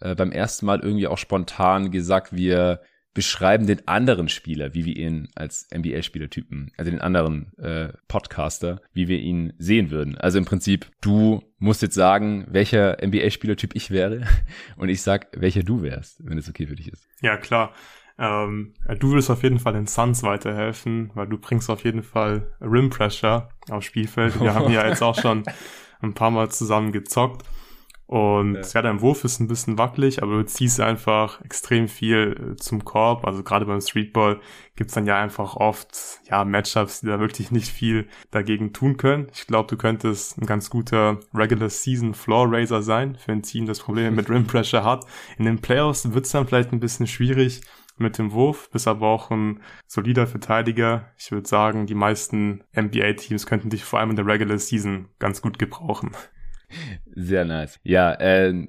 [0.00, 2.80] äh, beim ersten Mal irgendwie auch spontan gesagt, wir
[3.14, 9.08] beschreiben den anderen Spieler, wie wir ihn als NBA-Spielertypen, also den anderen äh, Podcaster, wie
[9.08, 10.16] wir ihn sehen würden.
[10.16, 14.26] Also im Prinzip, du musst jetzt sagen, welcher NBA-Spielertyp ich wäre
[14.76, 17.06] und ich sag, welcher du wärst, wenn es okay für dich ist.
[17.20, 17.74] Ja, klar.
[18.18, 22.52] Ähm, du würdest auf jeden Fall den Suns weiterhelfen, weil du bringst auf jeden Fall
[22.60, 24.40] Rim Pressure aufs Spielfeld.
[24.40, 25.44] Wir haben ja jetzt auch schon
[26.00, 27.44] ein paar Mal zusammen gezockt.
[28.12, 28.60] Und ja.
[28.74, 32.84] ja, dein Wurf ist ein bisschen wackelig, aber du ziehst einfach extrem viel äh, zum
[32.84, 33.26] Korb.
[33.26, 34.38] Also gerade beim Streetball
[34.76, 39.28] gibt's dann ja einfach oft ja Matchups, die da wirklich nicht viel dagegen tun können.
[39.32, 43.64] Ich glaube, du könntest ein ganz guter Regular Season Floor Raiser sein für ein Team,
[43.64, 45.06] das Probleme mit Rim Pressure hat.
[45.38, 47.62] In den Playoffs wird's dann vielleicht ein bisschen schwierig
[47.96, 51.06] mit dem Wurf, bist aber auch ein solider Verteidiger.
[51.16, 55.40] Ich würde sagen, die meisten NBA-Teams könnten dich vor allem in der Regular Season ganz
[55.40, 56.10] gut gebrauchen.
[57.14, 57.80] Sehr nice.
[57.82, 58.66] Ja, äh,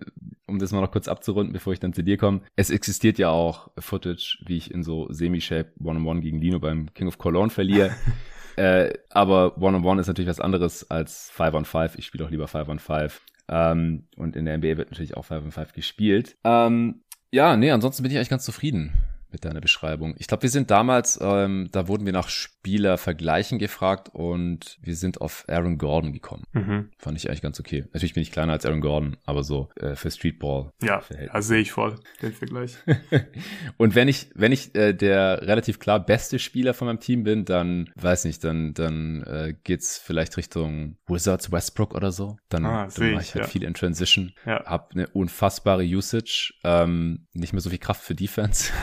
[0.48, 2.42] um das mal noch kurz abzurunden, bevor ich dann zu dir komme.
[2.56, 7.08] Es existiert ja auch Footage, wie ich in so Semi-Shape One-on-One gegen Lino beim King
[7.08, 7.92] of Cologne verliere.
[8.56, 11.98] äh, aber One-on-One ist natürlich was anderes als Five-on-Five.
[11.98, 13.22] Ich spiele auch lieber Five-on-Five.
[13.50, 16.38] Ähm, und in der NBA wird natürlich auch Five-on-Five gespielt.
[16.44, 18.94] Ähm, ja, nee, ansonsten bin ich eigentlich ganz zufrieden
[19.32, 20.16] mit deiner Beschreibung.
[20.20, 22.30] Ich glaube, wir sind damals, ähm, da wurden wir nach
[22.64, 26.44] Spielervergleichen gefragt und wir sind auf Aaron Gordon gekommen.
[26.54, 26.92] Mhm.
[26.98, 27.84] Fand ich eigentlich ganz okay.
[27.92, 30.72] Natürlich bin ich kleiner als Aaron Gordon, aber so äh, für Streetball.
[30.82, 31.04] Ja,
[31.34, 32.78] da sehe ich voll den Vergleich.
[33.78, 37.44] und wenn ich, wenn ich äh, der relativ klar beste Spieler von meinem Team bin,
[37.44, 42.38] dann weiß nicht, dann dann äh, geht's vielleicht Richtung Wizards Westbrook oder so.
[42.48, 43.50] Dann, ah, dann mache ich halt ja.
[43.50, 44.64] viel in Transition, ja.
[44.64, 48.72] hab eine unfassbare Usage, ähm, nicht mehr so viel Kraft für Defense.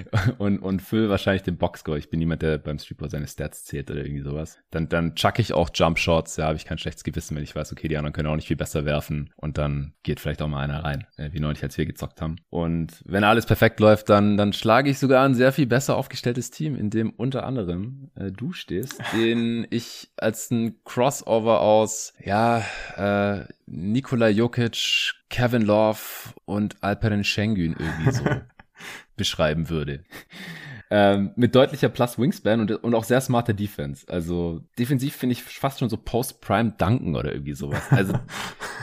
[0.38, 1.98] und, und fülle wahrscheinlich den Boxscore.
[1.98, 4.58] Ich bin niemand, der beim Streetball seine Stats zählt oder irgendwie sowas.
[4.70, 6.36] Dann, dann chuck ich auch Jump Shots.
[6.36, 8.48] Ja, habe ich kein schlechtes Gewissen, wenn ich weiß, okay, die anderen können auch nicht
[8.48, 9.30] viel besser werfen.
[9.36, 12.36] Und dann geht vielleicht auch mal einer rein, äh, wie neulich, als wir gezockt haben.
[12.48, 16.50] Und wenn alles perfekt läuft, dann, dann schlage ich sogar ein sehr viel besser aufgestelltes
[16.50, 22.64] Team, in dem unter anderem äh, du stehst, den ich als ein Crossover aus, ja,
[22.96, 25.98] äh, Nikola Jokic, Kevin Love
[26.44, 28.24] und Alperen Schengen irgendwie so
[29.16, 30.04] beschreiben würde.
[30.94, 34.06] Ähm, mit deutlicher Plus Wingspan und, und auch sehr smarter Defense.
[34.10, 37.80] Also defensiv finde ich fast schon so Post-Prime Dunken oder irgendwie sowas.
[37.88, 38.12] Also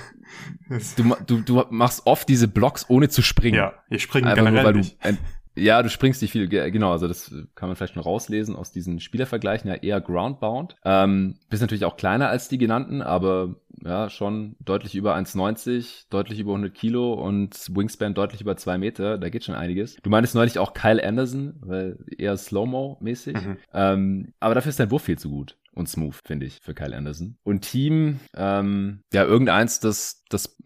[0.98, 3.58] du, du, du machst oft diese Blocks ohne zu springen.
[3.58, 4.98] Ja, ich springe generell nur, weil nicht.
[5.06, 5.18] Du,
[5.60, 9.00] ja, du springst nicht viel, genau, also das kann man vielleicht noch rauslesen aus diesen
[9.00, 10.76] Spielervergleichen, ja eher groundbound.
[10.84, 16.40] Ähm, bist natürlich auch kleiner als die genannten, aber ja, schon deutlich über 1,90, deutlich
[16.40, 19.98] über 100 Kilo und Wingspan deutlich über zwei Meter, da geht schon einiges.
[20.02, 23.58] Du meintest neulich auch Kyle Anderson, weil eher Slow-Mo-mäßig, mhm.
[23.74, 26.96] ähm, aber dafür ist dein Wurf viel zu gut und smooth, finde ich, für Kyle
[26.96, 27.38] Anderson.
[27.44, 30.58] Und Team, ähm, ja, irgendeins, das, das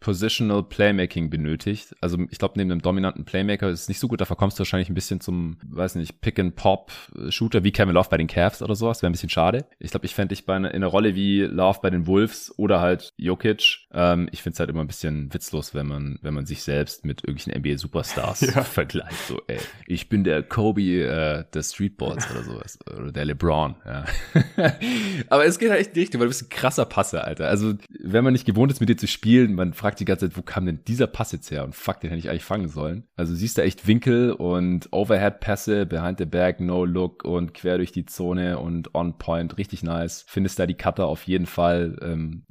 [0.00, 1.94] Positional Playmaking benötigt.
[2.00, 4.20] Also ich glaube, neben einem dominanten Playmaker ist es nicht so gut.
[4.20, 8.28] Da kommst du wahrscheinlich ein bisschen zum, weiß nicht, Pick-and-Pop-Shooter wie Kevin Love bei den
[8.28, 9.02] Cavs oder sowas.
[9.02, 9.66] Wäre ein bisschen schade.
[9.78, 12.80] Ich glaube, ich fände dich bei in einer Rolle wie Love bei den Wolves oder
[12.80, 13.86] halt Jokic.
[13.92, 17.04] Ähm, ich finde es halt immer ein bisschen witzlos, wenn man, wenn man sich selbst
[17.04, 18.62] mit irgendwelchen NBA-Superstars ja.
[18.62, 19.26] vergleicht.
[19.26, 22.78] So, ey, ich bin der Kobe äh, des Streetballs oder sowas.
[22.88, 24.04] Oder der LeBron, ja.
[25.28, 27.48] Aber es geht halt echt nicht, weil du bist ein krasser Passer, Alter.
[27.48, 30.28] Also, wenn man nicht gewohnt ist, mit dir zu spielen, man fragt fragt die ganze
[30.28, 31.64] Zeit, wo kam denn dieser Pass jetzt her?
[31.64, 33.04] Und fuck, den hätte ich eigentlich fangen sollen.
[33.16, 37.90] Also siehst du echt Winkel und Overhead-Pässe, behind the back, no look und quer durch
[37.90, 40.26] die Zone und on point, richtig nice.
[40.28, 41.96] Findest da die Cutter auf jeden Fall.
[42.02, 42.44] Ähm,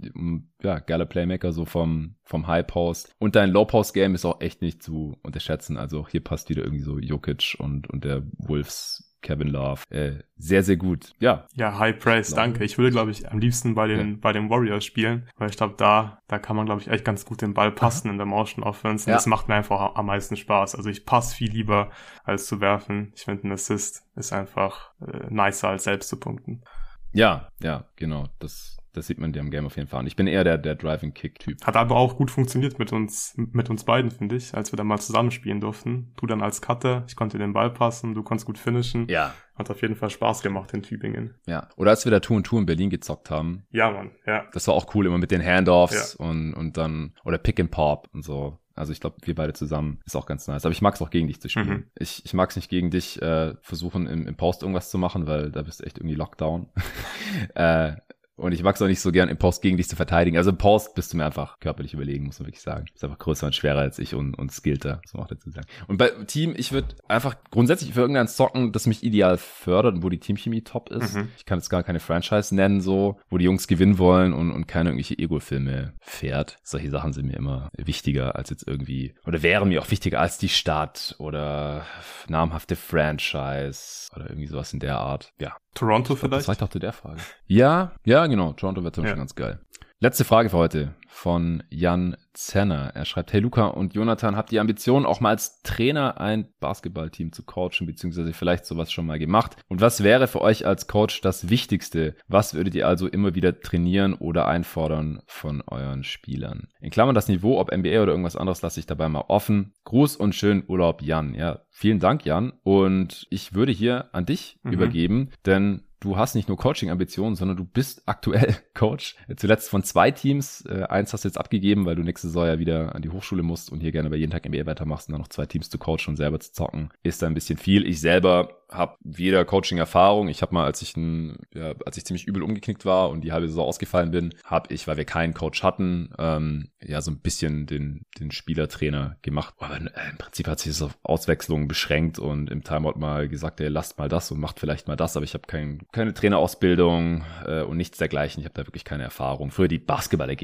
[0.63, 3.13] ja, geiler Playmaker, so vom, vom High Post.
[3.19, 5.77] Und dein Low Post Game ist auch echt nicht zu unterschätzen.
[5.77, 9.81] Also hier passt wieder irgendwie so Jokic und, und der Wolves Kevin Love.
[9.89, 11.13] Äh, sehr, sehr gut.
[11.19, 11.47] Ja.
[11.53, 12.63] Ja, High Praise, danke.
[12.63, 14.17] Ich würde, glaube ich, am liebsten bei den, ja.
[14.21, 17.25] bei den Warriors spielen, weil ich glaube, da, da kann man, glaube ich, echt ganz
[17.25, 18.13] gut den Ball passen Aha.
[18.13, 19.05] in der Motion Offense.
[19.05, 19.15] Und ja.
[19.15, 20.75] das macht mir einfach am meisten Spaß.
[20.75, 21.89] Also ich passe viel lieber,
[22.23, 23.11] als zu werfen.
[23.15, 26.63] Ich finde, ein Assist ist einfach äh, nicer, als selbst zu punkten.
[27.11, 28.27] Ja, ja, genau.
[28.39, 30.07] Das, das sieht man dir im Game auf jeden Fall an.
[30.07, 31.65] Ich bin eher der, der Driving-Kick-Typ.
[31.65, 34.87] Hat aber auch gut funktioniert mit uns, mit uns beiden, finde ich, als wir dann
[34.87, 36.11] mal zusammenspielen durften.
[36.17, 39.07] Du dann als Cutter, ich konnte den Ball passen, du konntest gut finishen.
[39.07, 39.33] Ja.
[39.55, 41.35] Hat auf jeden Fall Spaß gemacht in Tübingen.
[41.47, 41.69] Ja.
[41.77, 43.63] Oder als wir da Tour und Tour in Berlin gezockt haben.
[43.71, 44.45] Ja, Mann, ja.
[44.53, 46.25] Das war auch cool, immer mit den Handoffs ja.
[46.25, 48.59] und, und dann, oder Pick and Pop und so.
[48.77, 50.63] Also ich glaube, wir beide zusammen ist auch ganz nice.
[50.63, 51.67] Aber ich mag es auch gegen dich zu spielen.
[51.67, 51.83] Mhm.
[51.97, 55.25] Ich, ich mag es nicht gegen dich äh, versuchen, im, im Post irgendwas zu machen,
[55.25, 56.69] weil da bist du echt irgendwie Lockdown.
[57.55, 57.93] äh,
[58.37, 60.37] und ich mag es auch nicht so gern, im Post gegen dich zu verteidigen.
[60.37, 62.85] Also im Post bist du mir einfach körperlich überlegen, muss man wirklich sagen.
[62.85, 65.49] Du bist einfach größer und schwerer als ich und, und skillter, muss man auch dazu
[65.49, 65.65] sagen.
[65.87, 70.03] Und bei Team, ich würde einfach grundsätzlich für irgendeinen zocken, das mich ideal fördert und
[70.03, 71.15] wo die Teamchemie top ist.
[71.15, 71.29] Mhm.
[71.37, 74.67] Ich kann jetzt gar keine Franchise nennen, so, wo die Jungs gewinnen wollen und, und
[74.67, 76.57] keine irgendwelche Ego-Filme fährt.
[76.63, 80.37] Solche Sachen sind mir immer wichtiger als jetzt irgendwie, oder wären mir auch wichtiger als
[80.37, 81.85] die Stadt oder
[82.27, 85.33] namhafte Franchise oder irgendwie sowas in der Art.
[85.39, 86.41] Ja, Toronto glaub, vielleicht?
[86.41, 87.21] Das war ich doch der Frage.
[87.45, 88.53] Ja, ja, genau.
[88.53, 89.21] Toronto wäre zum Beispiel ja.
[89.21, 89.59] ganz geil.
[89.99, 92.91] Letzte Frage für heute von Jan Zenner.
[92.93, 97.31] Er schreibt, hey Luca und Jonathan, habt ihr Ambitionen, auch mal als Trainer ein Basketballteam
[97.31, 99.55] zu coachen, beziehungsweise vielleicht sowas schon mal gemacht?
[99.67, 102.15] Und was wäre für euch als Coach das Wichtigste?
[102.27, 106.67] Was würdet ihr also immer wieder trainieren oder einfordern von euren Spielern?
[106.79, 109.73] In Klammern das Niveau, ob NBA oder irgendwas anderes, lasse ich dabei mal offen.
[109.85, 111.33] Gruß und schönen Urlaub, Jan.
[111.33, 112.53] Ja, vielen Dank, Jan.
[112.61, 114.73] Und ich würde hier an dich mhm.
[114.73, 119.15] übergeben, denn du hast nicht nur Coaching-Ambitionen, sondern du bist aktuell Coach.
[119.35, 120.65] Zuletzt von zwei Teams.
[120.65, 123.43] Äh, eins hast du jetzt abgegeben, weil du nächste Saison ja wieder an die Hochschule
[123.43, 125.77] musst und hier gerne bei jeden Tag NBA weitermachst und dann noch zwei Teams zu
[125.77, 126.89] coachen und selber zu zocken.
[127.03, 127.85] Ist da ein bisschen viel.
[127.87, 130.27] Ich selber habe weder Coaching-Erfahrung.
[130.27, 133.31] Ich habe mal, als ich ein, ja, als ich ziemlich übel umgeknickt war und die
[133.31, 137.19] halbe Saison ausgefallen bin, habe ich, weil wir keinen Coach hatten, ähm, ja so ein
[137.19, 139.55] bisschen den, den Spielertrainer gemacht.
[139.59, 143.61] Aber äh, im Prinzip hat sich das auf Auswechslungen beschränkt und im Timeout mal gesagt,
[143.61, 145.15] ey, lasst mal das und macht vielleicht mal das.
[145.15, 148.41] Aber ich habe kein, keine Trainerausbildung äh, und nichts dergleichen.
[148.41, 149.51] Ich habe da wirklich keine Erfahrung.
[149.51, 149.79] Früher die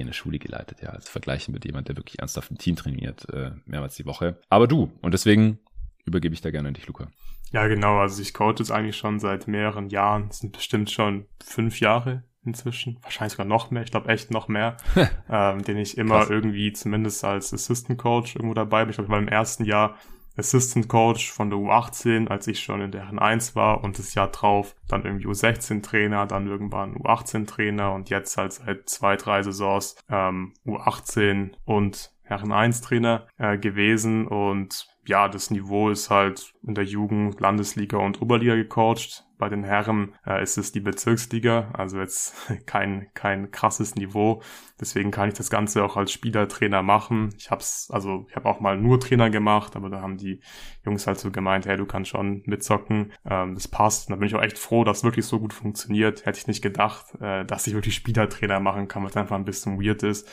[0.08, 3.52] der Schule geleitet, ja, also vergleichen mit jemand, der wirklich ernsthaft ein Team trainiert, äh,
[3.66, 4.38] mehrmals die Woche.
[4.50, 5.60] Aber du, und deswegen
[6.06, 7.10] übergebe ich da gerne an dich, Luca.
[7.54, 8.00] Ja, genau.
[8.00, 10.28] Also ich coach jetzt eigentlich schon seit mehreren Jahren.
[10.28, 12.98] Das sind bestimmt schon fünf Jahre inzwischen.
[13.04, 13.84] Wahrscheinlich sogar noch mehr.
[13.84, 14.76] Ich glaube echt noch mehr.
[15.30, 16.32] ähm, den ich immer Krass.
[16.32, 18.90] irgendwie zumindest als Assistant Coach irgendwo dabei bin.
[18.90, 19.96] Ich glaube, ich war im ersten Jahr
[20.36, 24.30] Assistant Coach von der U18, als ich schon in der N1 war und das Jahr
[24.30, 29.44] drauf dann irgendwie U16 Trainer, dann irgendwann U18 Trainer und jetzt halt seit zwei, drei
[29.44, 36.54] Saisons ähm, U18 und Herren 1 Trainer äh, gewesen und ja, das Niveau ist halt
[36.66, 39.26] in der Jugend, Landesliga und Oberliga gecoacht.
[39.38, 42.36] Bei den Herren äh, ist es die Bezirksliga, also jetzt
[42.66, 44.42] kein, kein krasses Niveau.
[44.80, 47.34] Deswegen kann ich das Ganze auch als Spielertrainer machen.
[47.38, 50.40] Ich hab's, also ich habe auch mal nur Trainer gemacht, aber da haben die
[50.86, 53.12] Jungs halt so gemeint, hey, du kannst schon mitzocken.
[53.26, 54.08] Ähm, das passt.
[54.08, 56.26] Und da bin ich auch echt froh, dass es wirklich so gut funktioniert.
[56.26, 59.82] Hätte ich nicht gedacht, äh, dass ich wirklich Spielertrainer machen kann, was einfach ein bisschen
[59.82, 60.30] weird ist.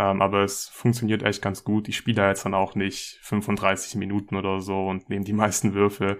[0.00, 1.86] Ähm, aber es funktioniert echt ganz gut.
[1.88, 5.74] Ich spiele da jetzt dann auch nicht 35 Minuten oder so und nehme die meisten
[5.74, 6.16] Würfe.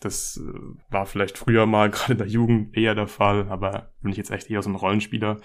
[0.00, 0.52] Das äh,
[0.90, 4.30] war vielleicht früher mal gerade in der Jugend eher der Fall, aber bin ich jetzt
[4.30, 5.40] echt eher so ein Rollenspieler,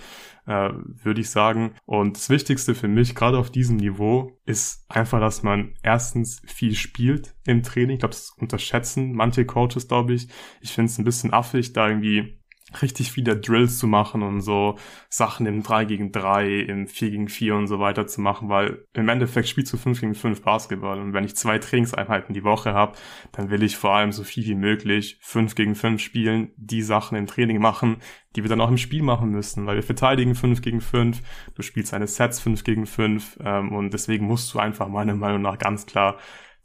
[0.47, 1.75] äh, würde ich sagen.
[1.85, 6.75] Und das Wichtigste für mich, gerade auf diesem Niveau, ist einfach, dass man erstens viel
[6.75, 7.91] spielt im Training.
[7.91, 10.27] Ich glaube, das unterschätzen manche Coaches, glaube ich.
[10.59, 12.37] Ich finde es ein bisschen affig, da irgendwie
[12.81, 14.77] richtig viele Drills zu machen und so
[15.09, 18.85] Sachen im 3 gegen 3, im 4 gegen 4 und so weiter zu machen, weil
[18.93, 22.73] im Endeffekt spielst du 5 gegen 5 Basketball und wenn ich zwei Trainingseinheiten die Woche
[22.73, 22.97] habe,
[23.31, 27.17] dann will ich vor allem so viel wie möglich 5 gegen 5 spielen, die Sachen
[27.17, 27.97] im Training machen,
[28.35, 31.21] die wir dann auch im Spiel machen müssen, weil wir verteidigen 5 gegen 5,
[31.55, 35.41] du spielst eine Sets 5 gegen 5 ähm, und deswegen musst du einfach meiner Meinung
[35.41, 36.17] nach ganz klar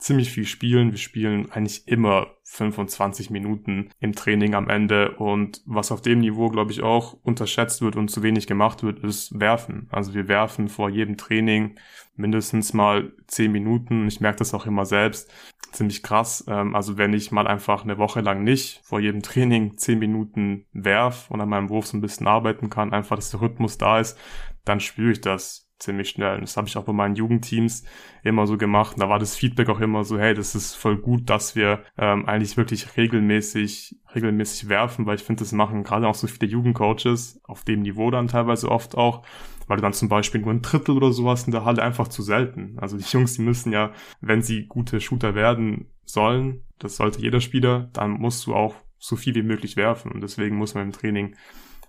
[0.03, 0.91] ziemlich viel spielen.
[0.91, 5.13] Wir spielen eigentlich immer 25 Minuten im Training am Ende.
[5.13, 8.99] Und was auf dem Niveau, glaube ich, auch unterschätzt wird und zu wenig gemacht wird,
[8.99, 9.89] ist Werfen.
[9.91, 11.77] Also wir werfen vor jedem Training
[12.17, 14.09] mindestens mal 10 Minuten.
[14.09, 15.33] Ich merke das auch immer selbst.
[15.71, 16.45] Ziemlich krass.
[16.49, 20.67] Ähm, also wenn ich mal einfach eine Woche lang nicht vor jedem Training 10 Minuten
[20.73, 24.01] werf und an meinem Wurf so ein bisschen arbeiten kann, einfach, dass der Rhythmus da
[24.01, 24.19] ist,
[24.65, 26.41] dann spüre ich das ziemlich schnell.
[26.41, 27.85] Das habe ich auch bei meinen Jugendteams
[28.23, 28.95] immer so gemacht.
[28.95, 31.83] Und da war das Feedback auch immer so, hey, das ist voll gut, dass wir
[31.99, 36.51] ähm, eigentlich wirklich regelmäßig, regelmäßig werfen, weil ich finde, das machen gerade auch so viele
[36.51, 39.27] Jugendcoaches auf dem Niveau dann teilweise oft auch,
[39.67, 42.23] weil du dann zum Beispiel nur ein Drittel oder sowas in der Halle einfach zu
[42.23, 42.79] selten.
[42.79, 47.41] Also die Jungs, die müssen ja, wenn sie gute Shooter werden sollen, das sollte jeder
[47.41, 50.13] Spieler, dann musst du auch so viel wie möglich werfen.
[50.13, 51.35] Und deswegen muss man im Training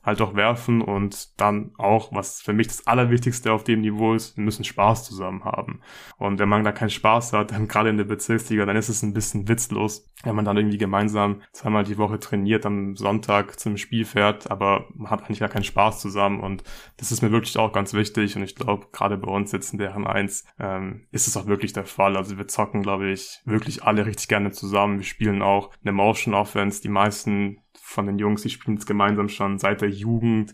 [0.04, 4.38] halt auch werfen und dann auch, was für mich das Allerwichtigste auf dem Niveau ist,
[4.38, 5.82] wir müssen Spaß zusammen haben.
[6.18, 9.02] Und wenn man da keinen Spaß hat, dann gerade in der Bezirksliga, dann ist es
[9.02, 13.78] ein bisschen witzlos, wenn man dann irgendwie gemeinsam zweimal die Woche trainiert, am Sonntag zum
[13.78, 16.64] Spiel fährt, aber man hat eigentlich gar keinen Spaß zusammen und
[16.98, 19.80] das ist mir wirklich auch ganz wichtig und ich glaube, gerade bei uns jetzt in
[19.80, 22.18] deren eins ähm, ist es auch wirklich der Fall.
[22.18, 24.98] Also wir zocken, glaube ich, wirklich alle richtig gerne zusammen.
[24.98, 26.82] Wir spielen auch eine Motion Offense.
[26.82, 27.60] Die meisten
[27.94, 30.54] von den Jungs, die spielen es gemeinsam schon seit der Jugend.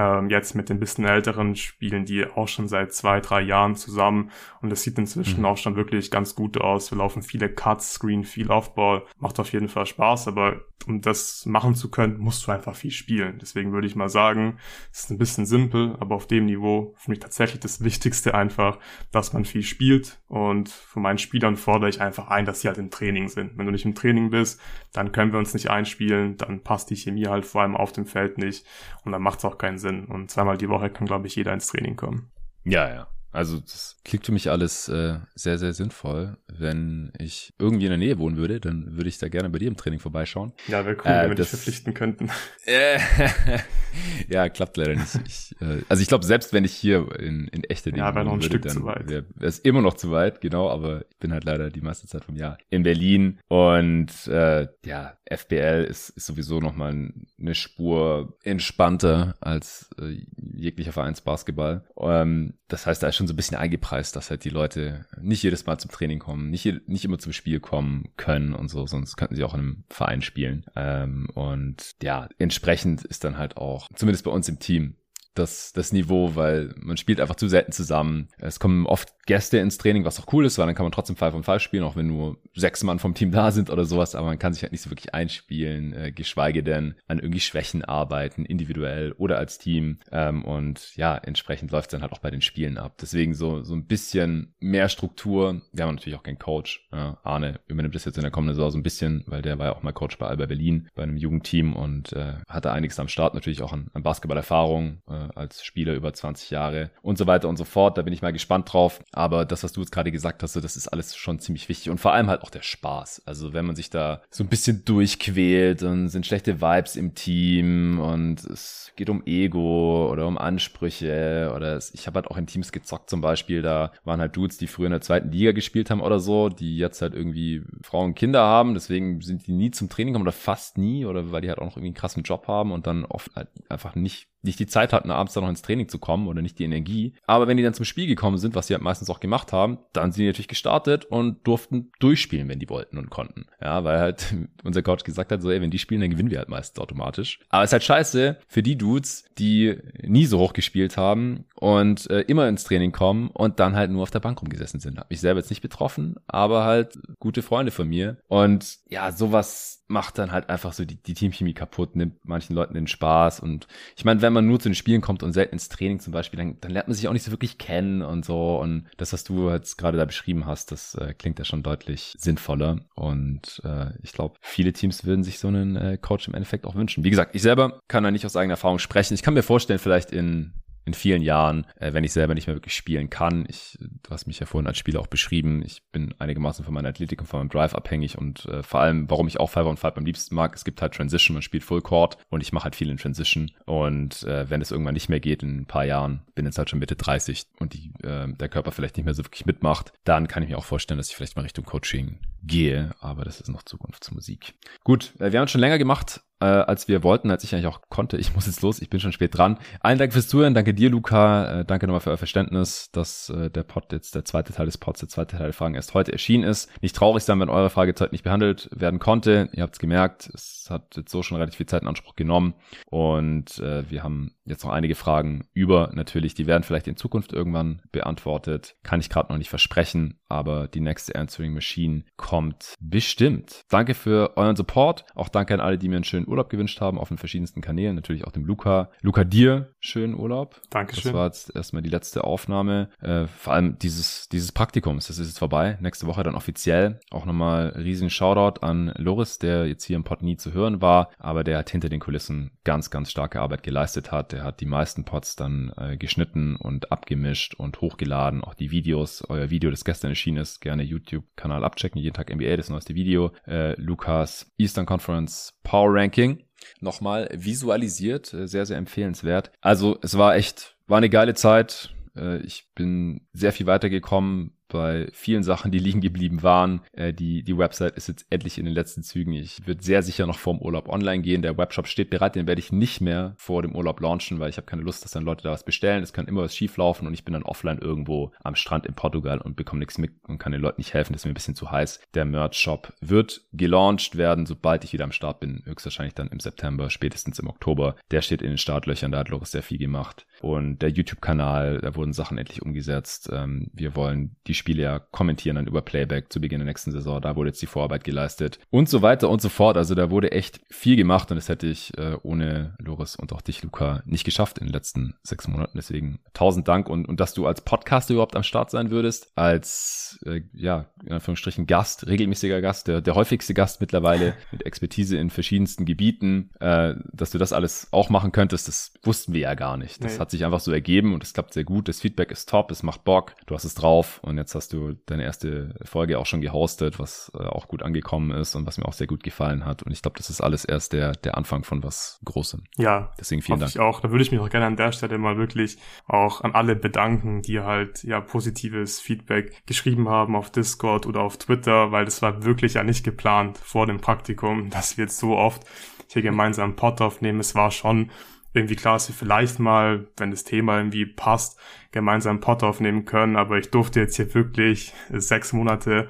[0.00, 4.30] Ähm, jetzt mit den bisschen älteren spielen die auch schon seit zwei, drei Jahren zusammen
[4.62, 5.46] und das sieht inzwischen mhm.
[5.46, 6.92] auch schon wirklich ganz gut aus.
[6.92, 11.44] Wir laufen viele Cuts, Screen, viel Offball, macht auf jeden Fall Spaß, aber um das
[11.46, 13.38] machen zu können, musst du einfach viel spielen.
[13.40, 14.58] Deswegen würde ich mal sagen,
[14.92, 18.78] es ist ein bisschen simpel, aber auf dem Niveau für mich tatsächlich das Wichtigste einfach,
[19.10, 22.78] dass man viel spielt und von meinen Spielern fordere ich einfach ein, dass sie halt
[22.78, 23.58] im Training sind.
[23.58, 24.60] Wenn du nicht im Training bist,
[24.92, 28.06] dann können wir uns nicht einspielen, dann passt die Chemie halt vor allem auf dem
[28.06, 28.64] Feld nicht
[29.04, 30.04] und dann macht es auch keinen Sinn Sinn.
[30.04, 32.30] Und zweimal die Woche kann, glaube ich, jeder ins Training kommen.
[32.64, 33.08] Ja, ja.
[33.30, 36.38] Also das klingt für mich alles äh, sehr, sehr sinnvoll.
[36.46, 39.68] Wenn ich irgendwie in der Nähe wohnen würde, dann würde ich da gerne bei dir
[39.68, 40.52] im Training vorbeischauen.
[40.66, 42.30] Ja, wäre cool, äh, wenn wir das, dich verpflichten könnten.
[44.28, 45.20] ja, klappt leider nicht.
[45.26, 48.24] Ich, äh, also ich glaube, selbst wenn ich hier in, in echte Nähe Ja, wäre
[48.24, 49.08] noch ein würde, Stück zu weit.
[49.08, 52.24] Wäre es immer noch zu weit, genau, aber ich bin halt leider die meiste Zeit
[52.24, 53.40] vom Jahr in Berlin.
[53.48, 61.84] Und äh, ja, FBL ist, ist sowieso nochmal eine Spur entspannter als äh, jeglicher Vereinsbasketball.
[61.98, 65.42] Ähm, das heißt, da ist schon so ein bisschen eingepreist, dass halt die Leute nicht
[65.42, 69.16] jedes Mal zum Training kommen, nicht, nicht immer zum Spiel kommen können und so, sonst
[69.16, 70.66] könnten sie auch in einem Verein spielen.
[70.76, 74.96] Ähm, und ja, entsprechend ist dann halt auch, zumindest bei uns im Team,
[75.38, 78.28] das, das Niveau, weil man spielt einfach zu selten zusammen.
[78.38, 81.16] Es kommen oft Gäste ins Training, was auch cool ist, weil dann kann man trotzdem
[81.16, 84.14] Five on Five spielen, auch wenn nur sechs Mann vom Team da sind oder sowas,
[84.14, 87.84] aber man kann sich halt nicht so wirklich einspielen, äh, geschweige denn an irgendwie Schwächen
[87.84, 89.98] arbeiten, individuell oder als Team.
[90.10, 92.96] Ähm, und ja, entsprechend läuft es dann halt auch bei den Spielen ab.
[93.00, 95.60] Deswegen so, so ein bisschen mehr Struktur.
[95.72, 96.88] Wir haben natürlich auch keinen Coach.
[96.92, 99.66] Äh, Arne übernimmt das jetzt in der kommenden Saison so ein bisschen, weil der war
[99.66, 103.08] ja auch mal Coach bei Alba Berlin, bei einem Jugendteam und äh, hatte einiges am
[103.08, 107.48] Start, natürlich auch an, an Basketballerfahrung äh, als Spieler über 20 Jahre und so weiter
[107.48, 107.98] und so fort.
[107.98, 109.00] Da bin ich mal gespannt drauf.
[109.12, 111.90] Aber das, was du jetzt gerade gesagt hast, so, das ist alles schon ziemlich wichtig.
[111.90, 113.22] Und vor allem halt auch der Spaß.
[113.26, 118.00] Also wenn man sich da so ein bisschen durchquält und sind schlechte Vibes im Team
[118.00, 122.46] und es geht um Ego oder um Ansprüche oder es, ich habe halt auch in
[122.46, 125.90] Teams gezockt zum Beispiel, da waren halt Dudes, die früher in der zweiten Liga gespielt
[125.90, 129.70] haben oder so, die jetzt halt irgendwie Frauen und Kinder haben, deswegen sind die nie
[129.70, 132.24] zum Training gekommen oder fast nie oder weil die halt auch noch irgendwie einen krassen
[132.24, 135.50] Job haben und dann oft halt einfach nicht nicht die Zeit hatten, abends dann noch
[135.50, 137.14] ins Training zu kommen oder nicht die Energie.
[137.26, 139.78] Aber wenn die dann zum Spiel gekommen sind, was sie halt meistens auch gemacht haben,
[139.92, 143.46] dann sind die natürlich gestartet und durften durchspielen, wenn die wollten und konnten.
[143.60, 144.34] Ja, weil halt
[144.64, 147.40] unser Coach gesagt hat, so, ey, wenn die spielen, dann gewinnen wir halt meistens automatisch.
[147.48, 152.08] Aber es ist halt scheiße für die Dudes, die nie so hoch gespielt haben und
[152.10, 154.98] äh, immer ins Training kommen und dann halt nur auf der Bank rumgesessen sind.
[154.98, 158.18] Hab mich selber jetzt nicht betroffen, aber halt gute Freunde von mir.
[158.28, 162.74] Und ja, sowas macht dann halt einfach so die, die Teamchemie kaputt, nimmt manchen Leuten
[162.74, 163.40] den Spaß.
[163.40, 163.66] Und
[163.96, 166.36] ich meine, wenn man nur zu den Spielen kommt und selten ins Training zum Beispiel,
[166.36, 168.58] dann, dann lernt man sich auch nicht so wirklich kennen und so.
[168.58, 172.14] Und das, was du jetzt gerade da beschrieben hast, das äh, klingt ja schon deutlich
[172.18, 172.80] sinnvoller.
[172.94, 176.74] Und äh, ich glaube, viele Teams würden sich so einen äh, Coach im Endeffekt auch
[176.74, 177.02] wünschen.
[177.02, 179.14] Wie gesagt, ich selber kann da nicht aus eigener Erfahrung sprechen.
[179.14, 180.52] Ich kann mir vorstellen, vielleicht in
[180.88, 183.44] in vielen Jahren, äh, wenn ich selber nicht mehr wirklich spielen kann.
[183.48, 185.62] Ich, du hast mich ja vorhin als Spieler auch beschrieben.
[185.64, 189.08] Ich bin einigermaßen von meiner Athletik und von meinem Drive abhängig und äh, vor allem,
[189.10, 191.62] warum ich auch Five on Five am liebsten mag, es gibt halt Transition, man spielt
[191.62, 195.10] Full Court und ich mache halt viel in Transition und äh, wenn es irgendwann nicht
[195.10, 198.26] mehr geht in ein paar Jahren, bin jetzt halt schon Mitte 30 und die, äh,
[198.32, 201.10] der Körper vielleicht nicht mehr so wirklich mitmacht, dann kann ich mir auch vorstellen, dass
[201.10, 204.54] ich vielleicht mal Richtung Coaching gehe, aber das ist noch Zukunftsmusik.
[204.84, 207.66] Gut, äh, wir haben es schon länger gemacht, äh, als wir wollten, als ich eigentlich
[207.66, 208.16] auch konnte.
[208.16, 209.58] Ich muss jetzt los, ich bin schon spät dran.
[209.80, 213.50] Allen Dank fürs Zuhören, danke dir, Luca, äh, danke nochmal für euer Verständnis, dass äh,
[213.50, 216.12] der Pod jetzt, der zweite Teil des Pods, der zweite Teil der Fragen erst heute
[216.12, 216.70] erschienen ist.
[216.82, 219.48] Nicht traurig sein, wenn eure Frage nicht behandelt werden konnte.
[219.52, 222.54] Ihr habt es gemerkt, es hat jetzt so schon relativ viel Zeit in Anspruch genommen
[222.86, 227.32] und äh, wir haben jetzt noch einige Fragen über natürlich, die werden vielleicht in Zukunft
[227.32, 228.76] irgendwann beantwortet.
[228.82, 233.62] Kann ich gerade noch nicht versprechen, aber die nächste Answering Machine kommt bestimmt.
[233.68, 236.98] Danke für euren Support, auch danke an alle, die mir einen schönen Urlaub gewünscht haben
[236.98, 238.90] auf den verschiedensten Kanälen, natürlich auch dem Luca.
[239.00, 240.60] Luca, dir schönen Urlaub.
[240.70, 241.04] Dankeschön.
[241.04, 242.88] Das war jetzt erstmal die letzte Aufnahme.
[243.00, 245.78] Äh, vor allem dieses, dieses Praktikums, das ist jetzt vorbei.
[245.80, 247.00] Nächste Woche dann offiziell.
[247.10, 251.10] Auch nochmal riesen Shoutout an Loris, der jetzt hier im Pod nie zu hören war,
[251.18, 254.32] aber der hat hinter den Kulissen ganz, ganz starke Arbeit geleistet hat.
[254.32, 258.42] Der hat die meisten Pods dann äh, geschnitten und abgemischt und hochgeladen.
[258.42, 262.00] Auch die Videos, euer Video, das gestern erschienen ist, gerne YouTube-Kanal abchecken.
[262.00, 263.32] Jeden Tag NBA, das neueste Video.
[263.46, 266.44] Äh, Lukas Eastern Conference Power Ranking
[266.80, 268.32] nochmal visualisiert.
[268.34, 269.50] Äh, sehr, sehr empfehlenswert.
[269.60, 271.94] Also es war echt, war eine geile Zeit.
[272.16, 276.80] Äh, ich bin sehr viel weitergekommen, bei vielen Sachen, die liegen geblieben waren.
[276.92, 279.32] Äh, die, die Website ist jetzt endlich in den letzten Zügen.
[279.32, 281.42] Ich würde sehr sicher noch vorm Urlaub online gehen.
[281.42, 284.56] Der Webshop steht bereit, den werde ich nicht mehr vor dem Urlaub launchen, weil ich
[284.56, 286.02] habe keine Lust, dass dann Leute da was bestellen.
[286.02, 288.94] Es kann immer was schief laufen und ich bin dann offline irgendwo am Strand in
[288.94, 291.12] Portugal und bekomme nichts mit und kann den Leuten nicht helfen.
[291.12, 292.00] Das ist mir ein bisschen zu heiß.
[292.14, 295.62] Der Merch-Shop wird gelauncht werden, sobald ich wieder am Start bin.
[295.64, 297.96] Höchstwahrscheinlich dann im September, spätestens im Oktober.
[298.10, 300.26] Der steht in den Startlöchern, da hat Loris sehr viel gemacht.
[300.40, 303.28] Und der YouTube-Kanal, da wurden Sachen endlich umgesetzt.
[303.32, 307.20] Ähm, wir wollen die Spiele ja kommentieren dann über Playback zu Beginn der nächsten Saison.
[307.20, 309.76] Da wurde jetzt die Vorarbeit geleistet und so weiter und so fort.
[309.76, 313.40] Also da wurde echt viel gemacht und das hätte ich äh, ohne Loris und auch
[313.40, 315.76] dich, Luca, nicht geschafft in den letzten sechs Monaten.
[315.76, 320.18] Deswegen tausend Dank und, und dass du als Podcaster überhaupt am Start sein würdest, als,
[320.24, 325.30] äh, ja, in Anführungsstrichen Gast, regelmäßiger Gast, der, der häufigste Gast mittlerweile mit Expertise in
[325.30, 329.76] verschiedensten Gebieten, äh, dass du das alles auch machen könntest, das wussten wir ja gar
[329.76, 330.02] nicht.
[330.02, 330.18] Das nee.
[330.18, 331.88] hat sich einfach so ergeben und es klappt sehr gut.
[331.88, 334.94] Das Feedback ist top, es macht Bock, du hast es drauf und jetzt hast du
[335.06, 338.86] deine erste Folge auch schon gehostet, was äh, auch gut angekommen ist und was mir
[338.86, 339.82] auch sehr gut gefallen hat.
[339.82, 342.64] Und ich glaube, das ist alles erst der, der Anfang von was Großem.
[342.76, 343.12] Ja.
[343.18, 343.70] Deswegen vielen Dank.
[343.70, 344.00] Ich auch.
[344.00, 347.42] Da würde ich mich auch gerne an der Stelle mal wirklich auch an alle bedanken,
[347.42, 352.44] die halt ja positives Feedback geschrieben haben auf Discord oder auf Twitter, weil das war
[352.44, 355.64] wirklich ja nicht geplant vor dem Praktikum, dass wir jetzt so oft
[356.08, 357.40] hier gemeinsam Pod aufnehmen.
[357.40, 358.10] Es war schon
[358.58, 361.58] irgendwie klar, dass wir vielleicht mal, wenn das Thema irgendwie passt,
[361.92, 363.36] gemeinsam einen Pod aufnehmen können.
[363.36, 366.08] Aber ich durfte jetzt hier wirklich sechs Monate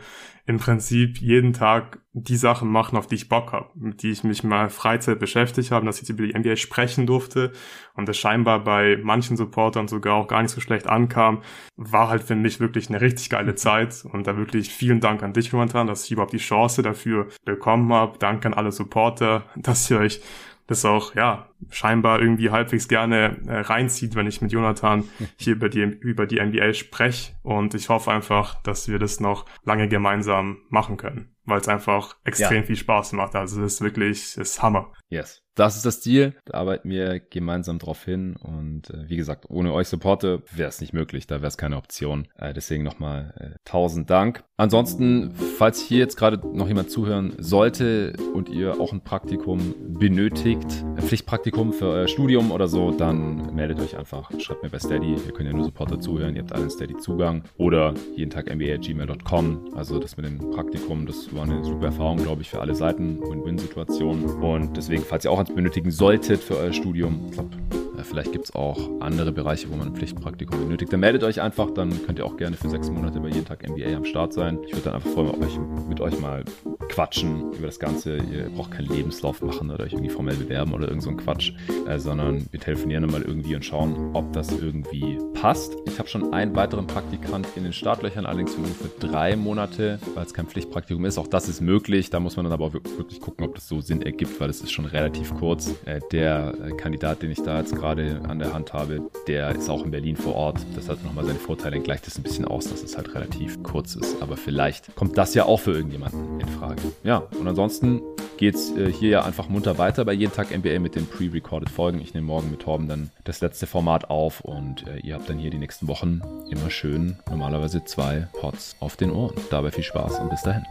[0.49, 4.25] im Prinzip jeden Tag die Sachen machen, auf die ich Bock habe, mit die ich
[4.25, 7.53] mich mal Freizeit beschäftigt habe, dass ich über die NBA sprechen durfte
[7.95, 11.43] und das scheinbar bei manchen Supportern sogar auch gar nicht so schlecht ankam,
[11.77, 15.35] war halt für mich wirklich eine richtig geile Zeit und da wirklich vielen Dank an
[15.35, 18.19] dich momentan, dass ich überhaupt die Chance dafür bekommen habe.
[18.19, 20.23] Danke an alle Supporter, dass ihr euch
[20.69, 25.05] das auch, ja, scheinbar irgendwie halbwegs gerne äh, reinzieht, wenn ich mit Jonathan
[25.37, 27.33] hier über die, über die NBA spreche.
[27.43, 32.17] Und ich hoffe einfach, dass wir das noch lange gemeinsam machen können, weil es einfach
[32.25, 32.63] extrem ja.
[32.63, 33.35] viel Spaß macht.
[33.35, 34.93] Also es ist wirklich, es ist Hammer.
[35.09, 36.35] Yes das ist das Ziel.
[36.45, 38.37] Da arbeiten wir gemeinsam drauf hin.
[38.37, 41.27] Und äh, wie gesagt, ohne euch Supporte wäre es nicht möglich.
[41.27, 42.29] Da wäre es keine Option.
[42.37, 44.45] Äh, deswegen nochmal äh, tausend Dank.
[44.57, 50.85] Ansonsten, falls hier jetzt gerade noch jemand zuhören sollte und ihr auch ein Praktikum benötigt,
[50.97, 54.31] ein Pflichtpraktikum für euer Studium oder so, dann meldet euch einfach.
[54.39, 55.15] Schreibt mir bei Steady.
[55.15, 56.37] Ihr könnt ja nur Supporter zuhören.
[56.37, 57.43] Ihr habt allen Steady Zugang.
[57.57, 59.75] Oder jeden Tag mba.gmail.com.
[59.75, 63.21] Also das mit dem Praktikum, das war eine super Erfahrung, glaube ich, für alle Seiten.
[63.21, 64.25] Win-Win-Situation.
[64.25, 67.31] Und deswegen, falls ihr auch ein benötigen solltet für euer Studium.
[67.33, 70.93] Äh, vielleicht gibt es auch andere Bereiche, wo man ein Pflichtpraktikum benötigt.
[70.93, 73.69] Dann meldet euch einfach, dann könnt ihr auch gerne für sechs Monate bei jeden Tag
[73.69, 74.59] MBA am Start sein.
[74.67, 76.45] Ich würde dann einfach freuen, euch, mit euch mal
[76.89, 78.17] quatschen über das Ganze.
[78.17, 81.53] Ihr braucht keinen Lebenslauf machen oder euch irgendwie formell bewerben oder irgend so ein Quatsch,
[81.87, 85.77] äh, sondern wir telefonieren dann mal irgendwie und schauen, ob das irgendwie passt.
[85.87, 90.25] Ich habe schon einen weiteren Praktikant in den Startlöchern, allerdings für ungefähr drei Monate, weil
[90.25, 91.19] es kein Pflichtpraktikum ist.
[91.19, 92.11] Auch das ist möglich.
[92.11, 94.61] Da muss man dann aber auch wirklich gucken, ob das so Sinn ergibt, weil es
[94.61, 95.75] ist schon relativ kurz.
[95.85, 99.69] Äh, der äh, Kandidat, den ich da jetzt gerade an der Hand habe, der ist
[99.69, 100.59] auch in Berlin vor Ort.
[100.75, 101.81] Das hat nochmal seine Vorteile.
[101.81, 104.23] Gleicht das ein bisschen aus, dass es halt relativ kurz ist.
[104.23, 106.83] Aber vielleicht kommt das ja auch für irgendjemanden in Frage.
[107.05, 108.03] Ja, und ansonsten
[108.37, 111.69] geht es äh, hier ja einfach munter weiter bei jeden Tag NBA mit den pre-recorded
[111.71, 112.01] Folgen.
[112.01, 115.39] Ich nehme morgen mit Torben dann das letzte Format auf und äh, ihr habt dann
[115.39, 119.35] hier die nächsten Wochen immer schön normalerweise zwei Pots auf den Ohren.
[119.51, 120.65] Dabei viel Spaß und bis dahin.